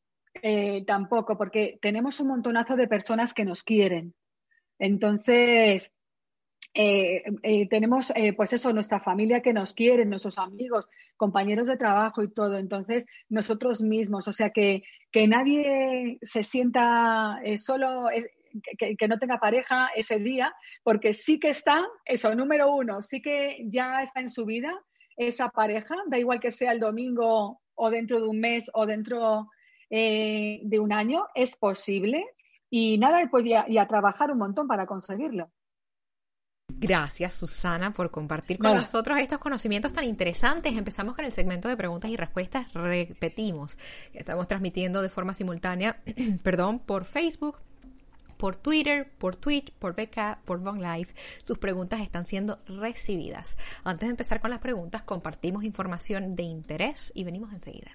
[0.42, 4.14] eh, tampoco, porque tenemos un montonazo de personas que nos quieren.
[4.78, 5.92] Entonces,
[6.78, 11.78] eh, eh, tenemos, eh, pues eso, nuestra familia que nos quiere, nuestros amigos, compañeros de
[11.78, 12.58] trabajo y todo.
[12.58, 18.08] Entonces, nosotros mismos, o sea, que, que nadie se sienta solo,
[18.78, 23.56] que, no tenga pareja ese día, porque sí que está, eso, número uno, sí que
[23.64, 24.70] ya está en su vida
[25.16, 29.48] esa pareja, da igual que sea el domingo o dentro de un mes o dentro
[29.88, 32.22] de un año, es posible.
[32.68, 35.50] Y nada, pues y a trabajar un montón para conseguirlo.
[36.78, 40.74] Gracias, Susana, por compartir con nosotros estos conocimientos tan interesantes.
[40.74, 42.72] Empezamos con el segmento de preguntas y respuestas.
[42.74, 43.78] Repetimos,
[44.12, 46.02] estamos transmitiendo de forma simultánea,
[46.42, 47.60] perdón, por Facebook,
[48.36, 51.14] por Twitter, por Twitch, por Beca, por Von Life.
[51.42, 53.56] Sus preguntas están siendo recibidas.
[53.82, 57.92] Antes de empezar con las preguntas, compartimos información de interés y venimos enseguida.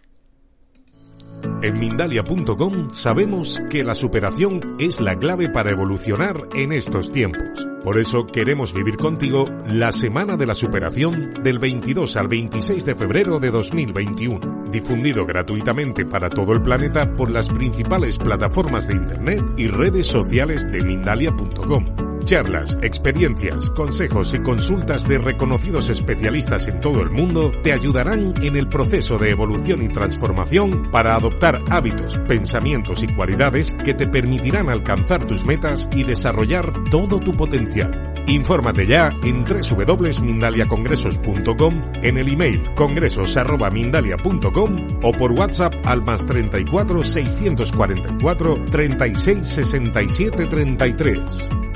[1.64, 7.68] En Mindalia.com sabemos que la superación es la clave para evolucionar en estos tiempos.
[7.84, 12.96] Por eso queremos vivir contigo la Semana de la Superación del 22 al 26 de
[12.96, 19.44] febrero de 2021, difundido gratuitamente para todo el planeta por las principales plataformas de Internet
[19.58, 22.11] y redes sociales de Mindalia.com.
[22.26, 28.56] Charlas, experiencias, consejos y consultas de reconocidos especialistas en todo el mundo te ayudarán en
[28.56, 34.70] el proceso de evolución y transformación para adoptar hábitos, pensamientos y cualidades que te permitirán
[34.70, 38.14] alcanzar tus metas y desarrollar todo tu potencial.
[38.28, 48.64] Infórmate ya en www.mindaliacongresos.com, en el email congresos.mindalia.com o por WhatsApp al más 34 644
[48.70, 51.71] 36 67 33.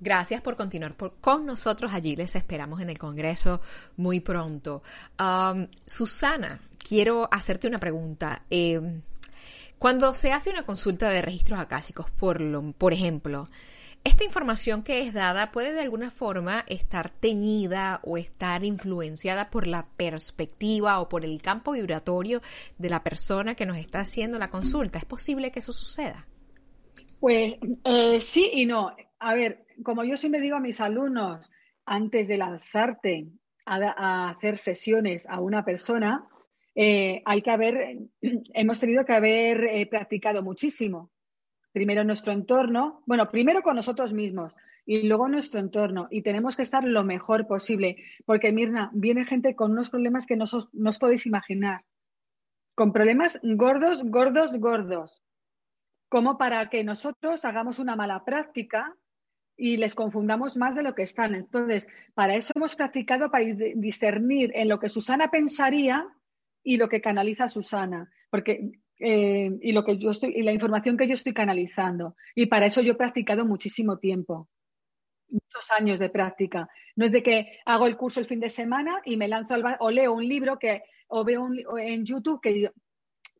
[0.00, 2.16] Gracias por continuar con nosotros allí.
[2.16, 3.60] Les esperamos en el Congreso
[3.98, 4.82] muy pronto.
[5.86, 8.42] Susana, quiero hacerte una pregunta.
[8.48, 9.02] Em,
[9.78, 13.46] cuando se hace una consulta de registros akáshicos, por, lo, por ejemplo,
[14.02, 19.66] esta información que es dada puede de alguna forma estar teñida o estar influenciada por
[19.66, 22.40] la perspectiva o por el campo vibratorio
[22.78, 24.98] de la persona que nos está haciendo la consulta.
[24.98, 26.26] ¿Es posible que eso suceda?
[27.20, 28.96] Pues eh, sí y no.
[29.20, 31.50] A ver, como yo siempre digo a mis alumnos,
[31.84, 33.28] antes de lanzarte
[33.66, 36.26] a, hacer sesiones a una persona,
[36.74, 37.98] eh, hay que haber,
[38.54, 41.10] hemos tenido que haber eh, practicado muchísimo.
[41.70, 44.54] Primero nuestro entorno, bueno, primero con nosotros mismos
[44.86, 46.08] y luego nuestro entorno.
[46.10, 50.36] Y tenemos que estar lo mejor posible, porque Mirna, viene gente con unos problemas que
[50.36, 51.84] no os podéis imaginar.
[52.74, 55.22] Con problemas gordos, gordos, gordos.
[56.08, 58.96] Como para que nosotros hagamos una mala práctica
[59.60, 61.34] y les confundamos más de lo que están.
[61.34, 63.44] Entonces, para eso hemos practicado para
[63.74, 66.08] discernir en lo que Susana pensaría
[66.62, 70.96] y lo que canaliza Susana, porque eh, y lo que yo estoy y la información
[70.96, 72.16] que yo estoy canalizando.
[72.34, 74.48] Y para eso yo he practicado muchísimo tiempo,
[75.28, 76.68] muchos años de práctica.
[76.96, 79.76] No es de que hago el curso el fin de semana y me lanzo al
[79.80, 82.70] o leo un libro que o veo en YouTube que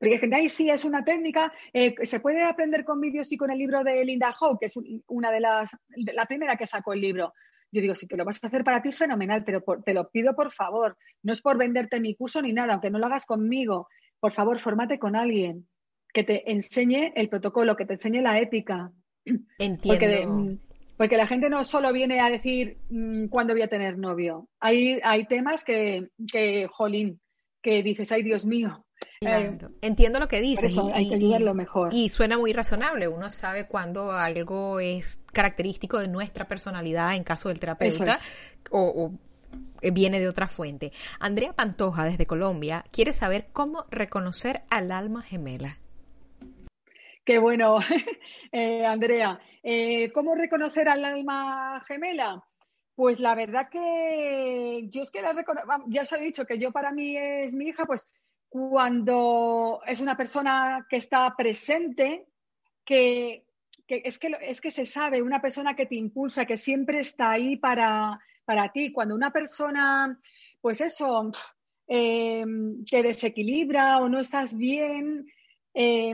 [0.01, 3.51] porque gente, ahí sí, es una técnica, eh, se puede aprender con vídeos y con
[3.51, 4.75] el libro de Linda Howe, que es
[5.07, 5.77] una de las,
[6.15, 7.35] la primera que sacó el libro.
[7.71, 10.35] Yo digo, si te lo vas a hacer para ti, fenomenal, pero te lo pido
[10.35, 10.97] por favor.
[11.23, 13.89] No es por venderte mi curso ni nada, aunque no lo hagas conmigo.
[14.19, 15.69] Por favor, formate con alguien
[16.15, 18.91] que te enseñe el protocolo, que te enseñe la ética.
[19.59, 20.31] Entiendo.
[20.31, 20.59] Mm,
[20.97, 24.49] porque, la gente no solo viene a decir mm, cuándo voy a tener novio.
[24.61, 27.21] Hay, hay temas que, que, jolín,
[27.63, 28.87] que dices, ay Dios mío,
[29.23, 30.75] eh, Entiendo lo que dices.
[30.75, 31.93] y, hay que mejor.
[31.93, 33.07] Y suena muy razonable.
[33.07, 38.17] Uno sabe cuando algo es característico de nuestra personalidad en caso del terapeuta
[38.71, 39.13] o,
[39.93, 40.93] viene de otra fuente.
[41.19, 45.77] Andrea Pantoja, desde Colombia, quiere saber cómo reconocer al alma gemela.
[47.23, 47.79] Qué bueno,
[48.53, 49.39] eh, Andrea.
[49.63, 52.43] Eh, ¿Cómo reconocer al alma gemela?
[52.95, 55.35] Pues la verdad que yo es que la
[55.89, 58.09] ya os he dicho que yo para mí es mi hija, pues
[58.51, 62.27] cuando es una persona que está presente,
[62.85, 63.47] que,
[63.87, 67.57] es, que es que se sabe, una persona que te impulsa, que siempre está ahí
[67.57, 68.91] para, para ti.
[68.91, 70.19] Cuando una persona,
[70.61, 71.31] pues eso,
[71.87, 72.45] eh,
[72.91, 75.27] te desequilibra o no estás bien,
[75.73, 76.13] eh,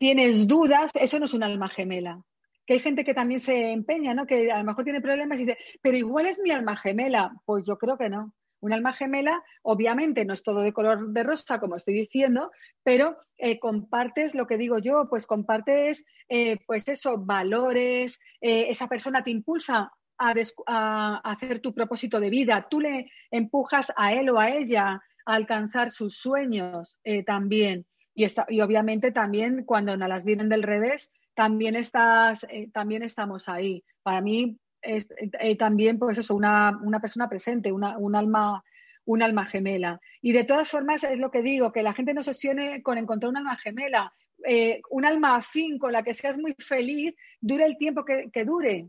[0.00, 2.20] tienes dudas, eso no es un alma gemela.
[2.66, 4.26] Que hay gente que también se empeña, ¿no?
[4.26, 7.32] Que a lo mejor tiene problemas y dice, pero igual es mi alma gemela.
[7.44, 8.34] Pues yo creo que no.
[8.62, 12.52] Un alma gemela, obviamente, no es todo de color de rosa, como estoy diciendo,
[12.84, 18.86] pero eh, compartes lo que digo yo, pues compartes, eh, pues eso, valores, eh, esa
[18.86, 24.38] persona te impulsa a, hacer tu propósito de vida, tú le empujas a él o
[24.38, 26.96] a ella a alcanzar sus sueños
[27.26, 27.84] también.
[28.14, 33.82] Y, y obviamente también cuando las vienen del revés, también, estás, también estamos ahí.
[34.04, 38.64] Para mí, es eh, también, pues eso, una, una persona presente, una, un, alma,
[39.04, 40.00] un alma gemela.
[40.20, 42.98] Y de todas formas, es lo que digo, que la gente no se obsesione con
[42.98, 44.12] encontrar un alma gemela.
[44.44, 48.88] Eh, un alma afín con la que seas muy feliz, dure el tiempo que, dure.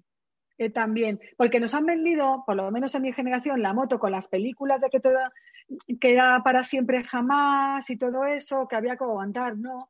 [0.60, 4.12] Eh, también, porque nos han vendido, por lo menos en mi generación, la moto con
[4.12, 5.18] las películas de que todo
[6.00, 9.90] queda para siempre jamás y todo eso, que había que aguantar, ¿no?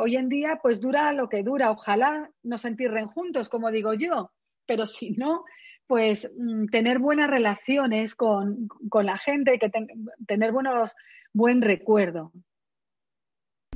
[0.00, 1.72] hoy en día, pues dura lo que dura.
[1.72, 4.30] Ojalá nos entierren juntos, como digo yo,
[4.66, 5.44] pero si no,
[5.86, 8.68] pues mm, tener buenas relaciones con,
[9.02, 9.70] la gente, que
[10.26, 10.94] tener buenos,
[11.32, 12.32] buen recuerdo.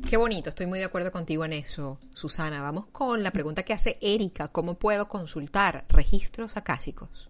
[0.08, 2.62] Qué bonito, estoy muy de acuerdo contigo en eso, Susana.
[2.62, 7.28] Vamos con la pregunta que hace Erika, ¿cómo puedo consultar registros acásicos?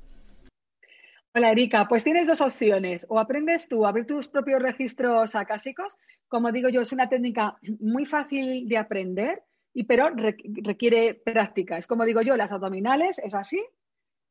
[1.35, 5.97] Hola Erika, pues tienes dos opciones, o aprendes tú a abrir tus propios registros acásicos,
[6.27, 9.43] como digo yo, es una técnica muy fácil de aprender
[9.75, 11.77] y, pero requiere práctica.
[11.77, 13.65] Es como digo yo, las abdominales es así,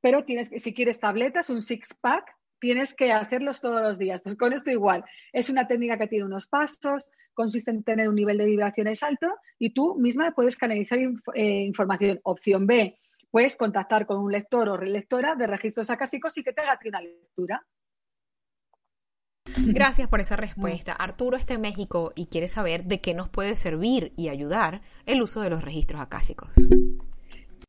[0.02, 4.22] pero tienes si quieres tabletas, un six pack, tienes que hacerlos todos los días.
[4.22, 8.16] Pues con esto igual, es una técnica que tiene unos pasos, consiste en tener un
[8.16, 9.28] nivel de vibraciones alto
[9.60, 11.00] y tú misma puedes canalizar
[11.36, 12.20] eh, información.
[12.24, 12.98] Opción B,
[13.30, 17.02] puedes contactar con un lector o relectora de registros acásicos y que te haga una
[17.02, 17.66] lectura.
[19.56, 20.94] Gracias por esa respuesta.
[20.94, 25.22] Arturo está en México y quiere saber de qué nos puede servir y ayudar el
[25.22, 26.50] uso de los registros acásicos.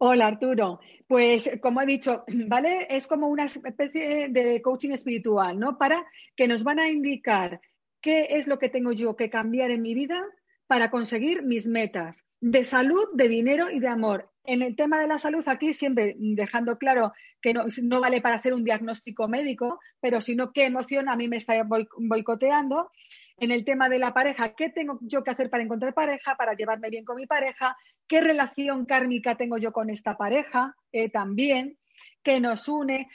[0.00, 2.86] Hola Arturo, pues como he dicho, ¿vale?
[2.88, 5.76] Es como una especie de coaching espiritual, ¿no?
[5.76, 7.60] Para que nos van a indicar
[8.00, 10.24] qué es lo que tengo yo que cambiar en mi vida
[10.68, 14.30] para conseguir mis metas de salud, de dinero y de amor.
[14.48, 17.66] En el tema de la salud, aquí siempre dejando claro que no,
[18.00, 21.62] vale para hacer un diagnóstico médico, pero sino qué emoción a mí me está
[21.98, 22.90] boicoteando.
[23.36, 26.54] En el tema de la pareja, ¿qué tengo yo que hacer para encontrar pareja, para
[26.54, 27.76] llevarme bien con mi pareja?
[28.06, 30.74] ¿Qué relación kármica tengo yo con esta pareja?
[30.92, 31.76] Eh, también
[32.22, 33.10] qué nos une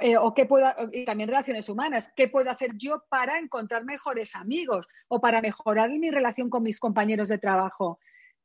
[0.00, 4.36] eh, o qué puedo, y también relaciones humanas, qué puedo hacer yo para encontrar mejores
[4.36, 7.98] amigos o para mejorar mi relación con mis compañeros de trabajo.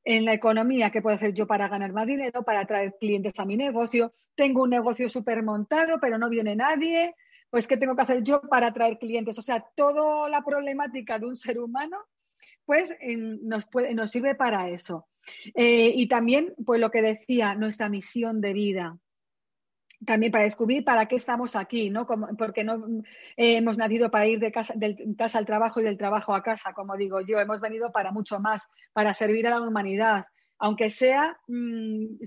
[0.03, 3.45] En la economía, ¿qué puedo hacer yo para ganar más dinero, para atraer clientes a
[3.45, 4.13] mi negocio?
[4.35, 7.15] Tengo un negocio súper montado, pero no viene nadie.
[7.49, 9.37] Pues, ¿qué tengo que hacer yo para atraer clientes?
[9.37, 11.97] O sea, toda la problemática de un ser humano,
[12.65, 12.95] pues
[13.41, 15.07] nos, nos sirve para eso.
[15.53, 18.97] Eh, y también, pues lo que decía, nuestra misión de vida
[20.05, 22.07] también para descubrir para qué estamos aquí, ¿no?
[22.37, 22.85] porque no
[23.37, 26.43] eh, hemos nacido para ir de casa, del, casa al trabajo y del trabajo a
[26.43, 30.25] casa, como digo yo, hemos venido para mucho más, para servir a la humanidad.
[30.57, 32.17] Aunque sea mm,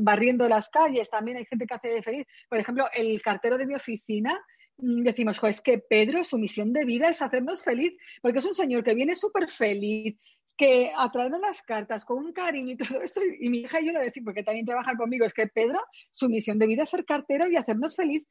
[0.00, 2.26] barriendo las calles, también hay gente que hace feliz.
[2.48, 4.36] Por ejemplo, el cartero de mi oficina,
[4.78, 8.54] mm, decimos, es que Pedro, su misión de vida es hacernos feliz, porque es un
[8.54, 10.16] señor que viene súper feliz,
[10.56, 13.92] que a las cartas con un cariño y todo eso, y mi hija y yo
[13.92, 15.80] le decimos, porque también trabaja conmigo, es que Pedro,
[16.12, 18.26] su misión de vida es ser cartero y hacernos feliz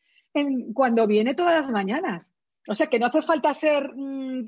[0.73, 2.31] cuando viene todas las mañanas.
[2.67, 4.45] O sea, que no hace falta ser mm,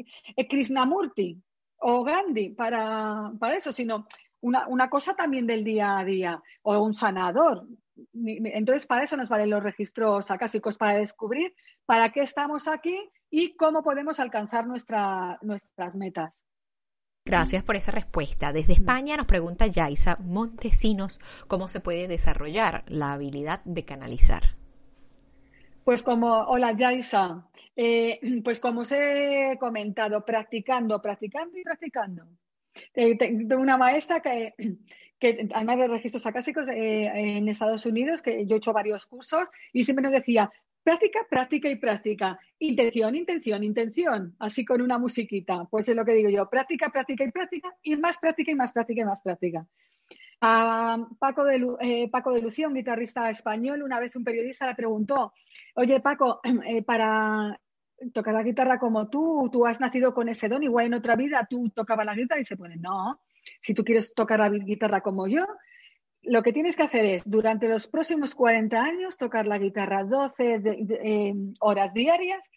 [0.49, 1.41] Krishnamurti
[1.77, 4.07] o Gandhi para, para eso, sino
[4.39, 7.67] una, una, cosa también del día a día, o un sanador.
[8.13, 11.53] Entonces, para eso nos valen los registros acásicos, para descubrir
[11.85, 12.97] para qué estamos aquí
[13.29, 16.43] y cómo podemos alcanzar nuestra, nuestras metas.
[17.27, 18.53] Gracias por esa respuesta.
[18.53, 24.43] Desde España nos pregunta Yaisa Montesinos cómo se puede desarrollar la habilidad de canalizar.
[25.83, 32.27] Pues como, hola Yaisa, eh, pues como os he comentado, practicando, practicando y practicando.
[32.93, 34.53] Eh, tengo una maestra que,
[35.17, 39.49] que, además de registros acásicos eh, en Estados Unidos, que yo he hecho varios cursos
[39.73, 40.51] y siempre nos decía,
[40.85, 42.39] Práctica, práctica y práctica.
[42.59, 44.35] Intención, intención, intención.
[44.37, 45.65] Así con una musiquita.
[45.65, 46.47] Pues es lo que digo yo.
[46.47, 47.75] Práctica, práctica y práctica.
[47.81, 49.65] Y más práctica y más práctica y más práctica.
[50.41, 54.75] A Paco de, eh, Paco de Lucía, un guitarrista español, una vez un periodista le
[54.75, 55.33] preguntó,
[55.73, 57.59] oye Paco, eh, para
[58.13, 61.47] tocar la guitarra como tú, tú has nacido con ese don, igual en otra vida
[61.49, 63.21] tú tocabas la guitarra y se pone, no,
[63.59, 65.47] si tú quieres tocar la guitarra como yo,
[66.27, 70.61] lo que tienes que hacer es, durante los próximos 40 años, tocar la guitarra 12
[71.01, 72.49] em, horas diarias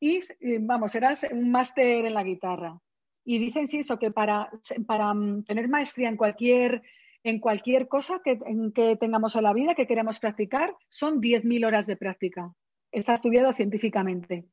[0.00, 0.20] y,
[0.60, 2.78] vamos, serás un máster en la guitarra.
[3.24, 4.50] Y dicen sí eso, que para,
[4.86, 6.82] para mm, tener maestría en cualquier,
[7.22, 8.38] en cualquier cosa que,
[8.74, 12.52] que tengamos en la vida, que queramos practicar, son 10.000 horas de práctica.
[12.90, 14.44] Está estudiado científicamente.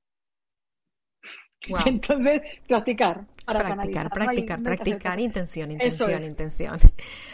[1.85, 3.25] Entonces, practicar.
[3.45, 6.77] Para practicar, practicar, practicar, intención, intención, intención.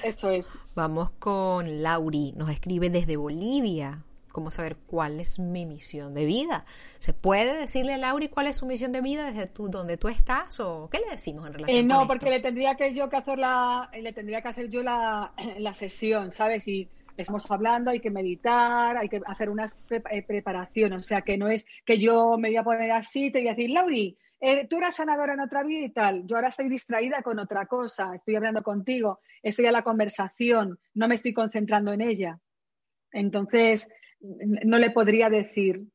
[0.04, 0.50] Eso es.
[0.76, 4.04] Vamos con Lauri, nos escribe desde Bolivia.
[4.32, 6.66] ¿Cómo saber cuál es mi misión de vida?
[7.00, 10.10] ¿Se puede decirle a Lauri cuál es su misión de vida desde tú, donde tú
[10.10, 10.60] estás?
[10.60, 13.40] ¿O qué le decimos en relación eh, no, porque le tendría que yo que hacer
[13.40, 16.68] la, le tendría que hacer yo la, la sesión, ¿sabes?
[16.68, 16.90] Y
[17.22, 21.00] estamos hablando, hay que meditar, hay que hacer unas eh, preparaciones.
[21.00, 23.56] O sea, que no es que yo me voy a poner así, te voy a
[23.56, 26.26] decir, Lauri, eh, tú eras sanadora en otra vida y tal.
[26.26, 31.08] Yo ahora estoy distraída con otra cosa, estoy hablando contigo, estoy a la conversación, no
[31.08, 32.40] me estoy concentrando en ella.
[33.12, 33.88] Entonces,
[34.20, 35.88] no le podría decir.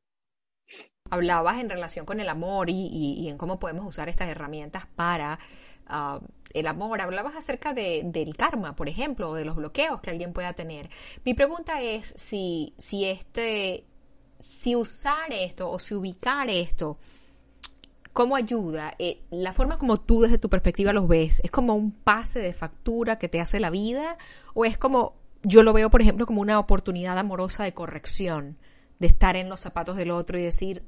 [1.09, 5.37] Hablabas en relación con el amor y, en cómo podemos usar estas herramientas para
[5.85, 6.21] ah,
[6.53, 7.01] el amor.
[7.01, 10.89] Hablabas acerca de, del karma, por ejemplo, o de los bloqueos que alguien pueda tener.
[11.25, 13.85] Mi pregunta es si, si este,
[14.39, 16.97] si usar esto o si ubicar esto
[18.13, 18.93] ¿Cómo ayuda?
[18.99, 22.51] Eh, la forma como tú desde tu perspectiva los ves, ¿es como un pase de
[22.51, 24.17] factura que te hace la vida?
[24.53, 28.57] ¿O es como, yo lo veo por ejemplo como una oportunidad amorosa de corrección,
[28.99, 30.83] de estar en los zapatos del otro y decir,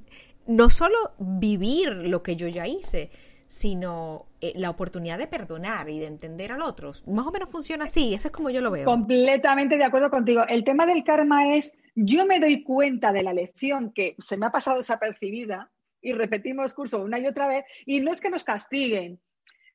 [0.47, 3.09] no solo vivir lo que yo ya hice,
[3.47, 6.91] sino eh, la oportunidad de perdonar y de entender al otro.
[7.07, 8.83] Más o menos funciona así, eso es como yo lo veo.
[8.83, 10.43] Completamente de acuerdo contigo.
[10.49, 14.45] El tema del karma es, yo me doy cuenta de la lección que se me
[14.45, 15.71] ha pasado desapercibida
[16.01, 19.21] y repetimos curso una y otra vez, y no es que nos castiguen,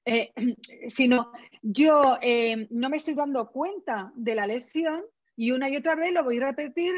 [0.05, 0.35] eh,
[0.89, 5.03] sino yo eh, no me estoy dando cuenta de la lección
[5.39, 6.93] y una y otra vez lo voy a repetir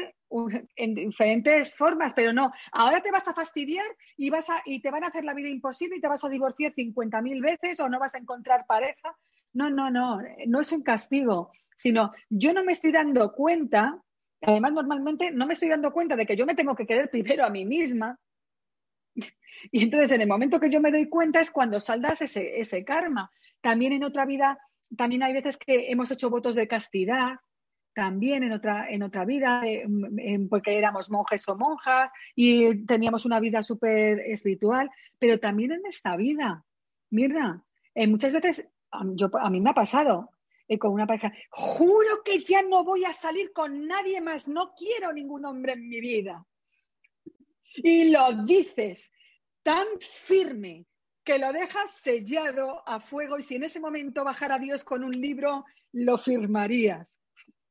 [0.75, 3.85] en diferentes formas, pero no, ahora te vas a fastidiar
[4.17, 6.29] y, vas a, y te van a hacer la vida imposible y te vas a
[6.29, 9.15] divorciar 50.000 veces o no vas a encontrar pareja.
[9.53, 14.01] No, no, no, no es un castigo, sino yo no me estoy dando cuenta,
[14.41, 17.45] además normalmente no me estoy dando cuenta de que yo me tengo que querer primero
[17.45, 18.19] a mí misma,
[19.71, 22.83] y entonces, en el momento que yo me doy cuenta es cuando saldas ese, ese
[22.83, 23.29] karma.
[23.61, 24.57] También en otra vida,
[24.97, 27.35] también hay veces que hemos hecho votos de castidad,
[27.93, 29.61] también en otra, en otra vida,
[30.49, 34.89] porque éramos monjes o monjas y teníamos una vida súper espiritual,
[35.19, 36.65] pero también en esta vida.
[37.09, 37.63] Mira,
[37.93, 38.67] eh, muchas veces
[39.15, 40.29] yo, a mí me ha pasado
[40.67, 44.73] eh, con una pareja, juro que ya no voy a salir con nadie más, no
[44.73, 46.45] quiero ningún hombre en mi vida.
[47.75, 49.11] Y lo dices
[49.63, 50.85] tan firme
[51.23, 55.11] que lo dejas sellado a fuego y si en ese momento bajara Dios con un
[55.11, 57.15] libro, lo firmarías.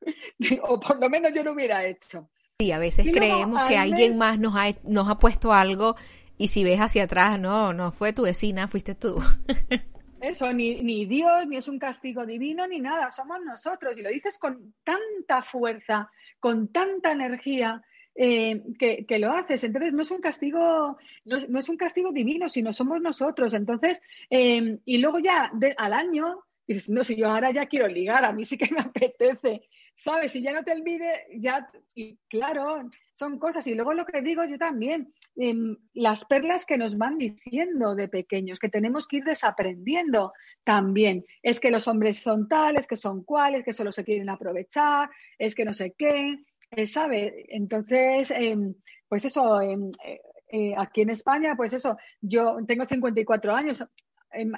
[0.63, 2.29] o por lo menos yo lo hubiera hecho.
[2.59, 5.97] Sí, a veces creemos que alguien más nos ha, nos ha puesto algo
[6.37, 9.19] y si ves hacia atrás, no, no fue tu vecina, fuiste tú.
[10.21, 13.97] Eso, ni, ni Dios, ni es un castigo divino, ni nada, somos nosotros.
[13.97, 17.83] Y lo dices con tanta fuerza, con tanta energía,
[18.15, 19.65] eh, que, lo haces.
[19.65, 23.55] Entonces, no es un castigo, no es, un castigo divino, sino somos nosotros.
[23.55, 26.45] Entonces, em, y luego ya al año,
[26.75, 29.63] dices, no, si yo ahora ya quiero ligar, a mí sí que me apetece,
[29.95, 30.33] ¿sabes?
[30.33, 33.67] Si ya no te olvides, ya, y claro, son cosas.
[33.67, 38.09] Y luego lo que digo yo también, em, las perlas que nos van diciendo de
[38.09, 40.33] pequeños, que tenemos que ir desaprendiendo
[40.65, 41.25] también.
[41.43, 45.55] Es que los hombres son tales, que son cuales, que solo se quieren aprovechar, es
[45.55, 46.39] que no sé qué.
[46.73, 47.47] Eh, ¿sabe?
[47.49, 48.75] Entonces, em,
[49.09, 50.21] pues eso, em, eh,
[50.53, 53.85] eh, aquí en España, pues eso, yo tengo 54 años,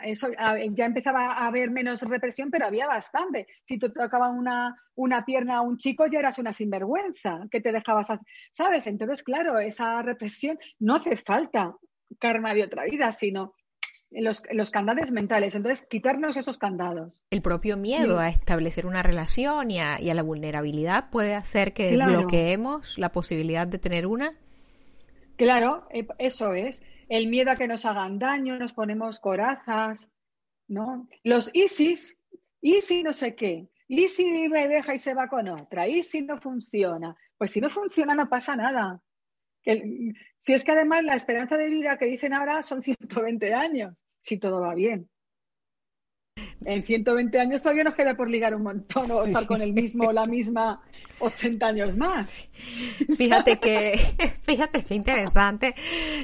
[0.05, 0.29] eso,
[0.73, 3.47] ya empezaba a haber menos represión, pero había bastante.
[3.64, 7.73] Si te tocaba una, una pierna a un chico, ya eras una sinvergüenza, que te
[7.73, 8.09] dejabas,
[8.51, 8.87] ¿sabes?
[8.87, 11.75] Entonces, claro, esa represión no hace falta
[12.18, 13.55] karma de otra vida, sino
[14.11, 15.55] los, los candados mentales.
[15.55, 17.23] Entonces, quitarnos esos candados.
[17.31, 22.99] El propio miedo a establecer una relación y a, la vulnerabilidad puede hacer que bloqueemos
[22.99, 24.39] la posibilidad de tener una.
[25.37, 26.83] Claro, eh, eso es.
[27.09, 30.11] El miedo a que nos hagan daño, nos ponemos corazas,
[30.68, 31.09] ¿no?
[31.24, 32.18] Los ISIS,
[32.61, 37.16] ISIS no sé qué, ISIS me deja y se va con otra, ISIS no funciona.
[37.37, 39.03] Pues si no funciona no pasa nada
[39.64, 44.39] si es que además la esperanza de vida que dicen ahora son 120 años, si
[44.39, 45.09] todo va bien.
[46.67, 50.09] En 120 años todavía nos queda por ligar un montón o estar con el mismo
[50.09, 50.81] o la misma
[51.19, 52.31] 80 años más.
[53.17, 53.99] Fíjate que,
[54.43, 55.75] fíjate qué interesante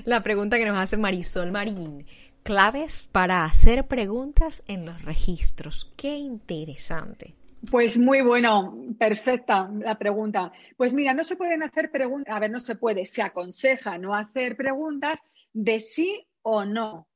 [0.05, 2.07] la pregunta que nos hace Marisol Marín.
[2.43, 5.91] Claves para hacer preguntas en los registros.
[5.97, 7.35] Qué interesante.
[7.71, 10.53] Pues muy bueno, perfecta la pregunta.
[10.77, 14.15] Pues mira, no se pueden hacer preguntas, a ver, no se puede, se aconseja no
[14.15, 15.21] hacer preguntas
[15.53, 17.09] de sí o no.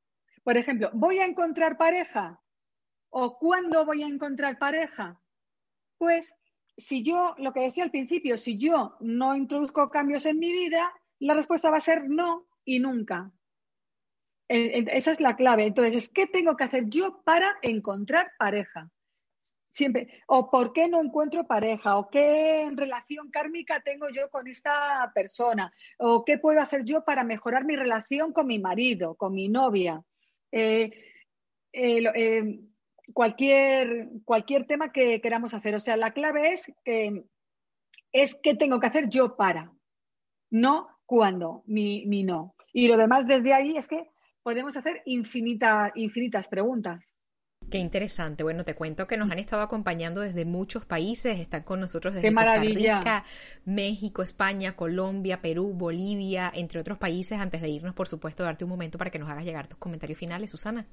[0.42, 2.41] Por ejemplo, ¿voy a encontrar pareja?
[3.14, 5.20] ¿O cuándo voy a encontrar pareja?
[5.98, 6.34] Pues
[6.78, 10.90] si yo, lo que decía al principio, si yo no introduzco cambios en mi vida,
[11.18, 13.30] la respuesta va a ser no y nunca.
[14.48, 15.66] Esa es la clave.
[15.66, 18.90] Entonces, ¿qué tengo que hacer yo para encontrar pareja?
[19.68, 25.12] Siempre, o por qué no encuentro pareja, o qué relación kármica tengo yo con esta
[25.14, 29.50] persona, o qué puedo hacer yo para mejorar mi relación con mi marido, con mi
[29.50, 30.02] novia.
[30.50, 30.90] Eh,
[31.72, 32.71] eh, eh,
[33.12, 35.74] cualquier, cualquier tema que queramos hacer.
[35.74, 37.24] O sea, la clave es que
[38.12, 39.72] es qué tengo que hacer yo para,
[40.50, 42.54] no cuándo, ni, ni no.
[42.72, 44.10] Y lo demás desde ahí es que
[44.42, 47.12] podemos hacer infinita, infinitas preguntas.
[47.70, 48.42] Qué interesante.
[48.42, 51.38] Bueno, te cuento que nos han estado acompañando desde muchos países.
[51.38, 53.24] Están con nosotros desde Costa Rica,
[53.64, 57.38] México, España, Colombia, Perú, Bolivia, entre otros países.
[57.38, 60.18] Antes de irnos, por supuesto, darte un momento para que nos hagas llegar tus comentarios
[60.18, 60.86] finales, Susana.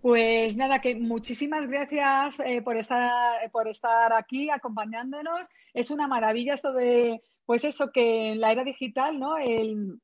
[0.00, 5.48] Pues nada, que muchísimas gracias eh, por, estar, por estar aquí acompañándonos.
[5.74, 9.36] Es una maravilla esto de, pues eso, que en la era digital, ¿no?
[9.36, 10.00] El,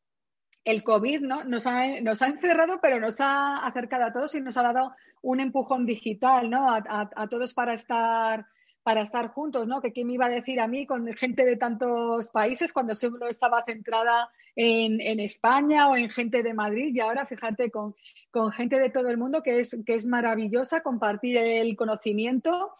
[0.64, 1.44] el COVID ¿no?
[1.44, 4.92] nos, ha, nos ha encerrado, pero nos ha acercado a todos y nos ha dado
[5.22, 6.66] un empujón digital, ¿no?
[6.70, 8.46] A, todos para estar
[8.84, 9.80] para estar juntos, ¿no?
[9.80, 13.28] Que quién me iba a decir a mí con gente de tantos países cuando solo
[13.28, 17.96] estaba centrada en, en, España o en gente de Madrid y ahora fíjate con,
[18.30, 22.74] con, gente de todo el mundo que es, que es maravillosa compartir el conocimiento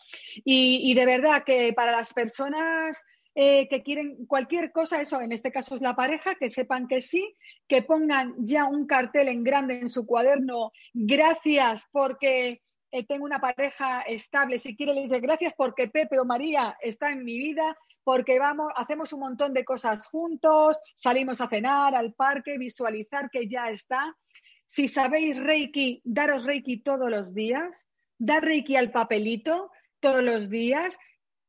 [0.44, 3.02] y, y de verdad que para las personas
[3.34, 7.00] eh, que quieren cualquier cosa, eso en este caso es la pareja, que sepan que
[7.00, 7.34] sí,
[7.66, 12.62] que pongan ya un cartel en grande en su cuaderno, gracias porque
[12.94, 17.10] eh, tengo una pareja estable, si quiere le dice gracias porque Pepe o María está
[17.10, 22.12] en mi vida, porque vamos, hacemos un montón de cosas juntos, salimos a cenar, al
[22.12, 24.16] parque, visualizar que ya está.
[24.64, 30.96] Si sabéis Reiki, daros Reiki todos los días, dar Reiki al papelito todos los días,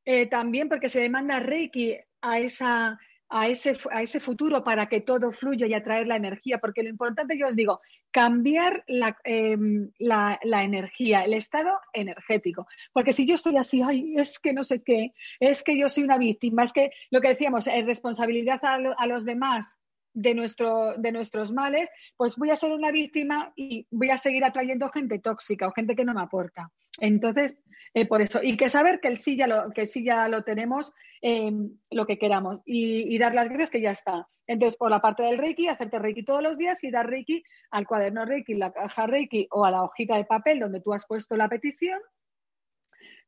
[0.03, 2.97] eh, también porque se demanda Reiki a, esa,
[3.30, 6.89] a, ese, a ese futuro para que todo fluya y atraer la energía, porque lo
[6.89, 12.67] importante, yo os digo, cambiar la, em, la, la, energía, el estado energético.
[12.93, 16.03] Porque si yo estoy así, ay, es que no sé qué, es que yo soy
[16.03, 19.80] una víctima, es que lo que decíamos, es responsabilidad a, a los demás
[20.15, 24.43] de, nuestro, de nuestros males, pues voy a ser una víctima y voy a seguir
[24.43, 26.71] atrayendo gente tóxica o gente que no me aporta.
[26.99, 27.55] Entonces,
[27.93, 30.43] eh, por eso, y que saber que el sí ya lo, que sí ya lo
[30.43, 31.51] tenemos, eh,
[31.91, 34.27] lo que queramos, y, dar las gracias que ya está.
[34.47, 37.87] Entonces, por la parte del Reiki, hacerte Reiki todos los días y dar Reiki al
[37.87, 41.35] cuaderno Reiki, la caja Reiki o a la hojita de papel donde tú has puesto
[41.35, 41.99] la petición.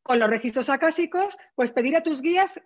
[0.04, 2.62] Con los registros acásicos, pues pedir a tus guías,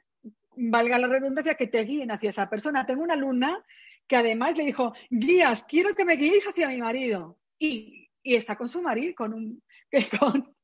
[0.56, 2.86] valga la redundancia, que te guíen hacia esa persona.
[2.86, 3.64] Tengo una alumna
[4.08, 7.38] que además le dijo, guías, quiero que me guíes hacia mi marido.
[7.58, 9.64] Y, está con su marido, con un,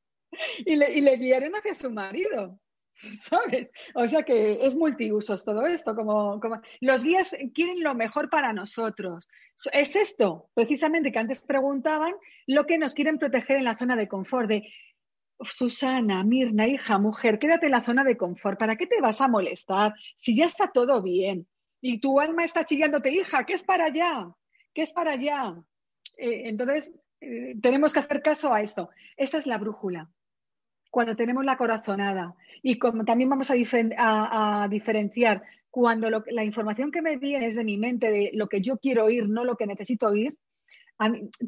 [0.59, 2.59] y, le, y guiaron hacia su marido.
[3.21, 3.69] ¿Sabes?
[3.93, 8.53] O sea que es multiusos todo esto, como, como los guías quieren lo mejor para
[8.53, 9.29] nosotros.
[9.71, 12.13] Es esto, precisamente, que antes preguntaban,
[12.47, 14.67] lo que nos quieren proteger en la zona de confort, de
[15.41, 19.27] Susana, Mirna, hija, mujer, quédate en la zona de confort, ¿para qué te vas a
[19.27, 21.47] molestar si ya está todo bien?
[21.79, 24.31] Y tu alma está chillándote, hija, ¿qué es para allá?
[24.73, 25.55] ¿Qué es para allá?
[26.17, 28.89] Eh, entonces, eh, tenemos que hacer caso a esto.
[29.15, 30.09] Esa es la brújula
[30.97, 32.33] cuando tenemos la corazonada
[32.63, 37.77] y como también vamos a, diferenciar cuando la información que me viene es de mi
[37.77, 40.35] mente, de lo que yo quiero oír, no lo que necesito oír,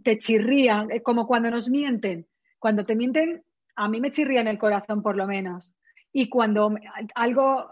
[0.03, 2.27] te chirría, eh, como cuando nos mienten.
[2.59, 3.43] Cuando te mienten,
[3.75, 5.73] a mí me chirría en el corazón por lo menos.
[6.13, 6.75] Y cuando
[7.15, 7.71] algo,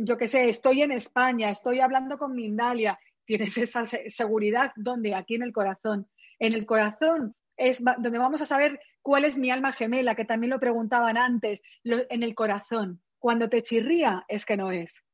[0.00, 5.14] yo qué sé, estoy en España, estoy hablando con Mindalia, tienes esa seguridad, ¿dónde?
[5.14, 6.08] Aquí en el corazón.
[6.40, 10.50] En el corazón es donde vamos a saber cuál es mi alma gemela, que también
[10.50, 13.00] lo preguntaban antes, en el corazón.
[13.18, 15.04] Cuando te chirría es que no es.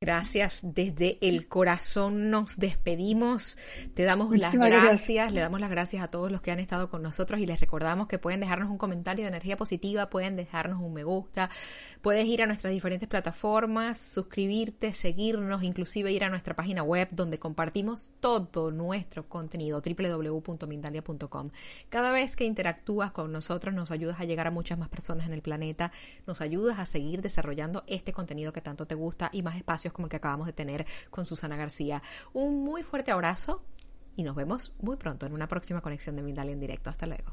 [0.00, 3.58] Gracias, desde el corazón nos despedimos,
[3.94, 7.02] te damos las gracias, le damos las gracias a todos los que han estado con
[7.02, 10.94] nosotros y les recordamos que pueden dejarnos un comentario de energía positiva, pueden dejarnos un
[10.94, 11.50] me gusta,
[12.00, 17.40] puedes ir a nuestras diferentes plataformas, suscribirte, seguirnos, inclusive ir a nuestra página web donde
[17.40, 21.50] compartimos todo nuestro contenido, www.mindalia.com.
[21.88, 25.32] Cada vez que interactúas con nosotros nos ayudas a llegar a muchas más personas en
[25.32, 25.90] el planeta,
[26.24, 29.56] nos ayudas a seguir desarrollando este contenido que tanto te gusta y más
[29.92, 32.02] como que acabamos de tener con Susana García.
[32.32, 33.62] Un muy fuerte abrazo
[34.16, 36.90] y nos vemos muy pronto en una próxima conexión de Mindalia en directo.
[36.90, 37.32] Hasta luego.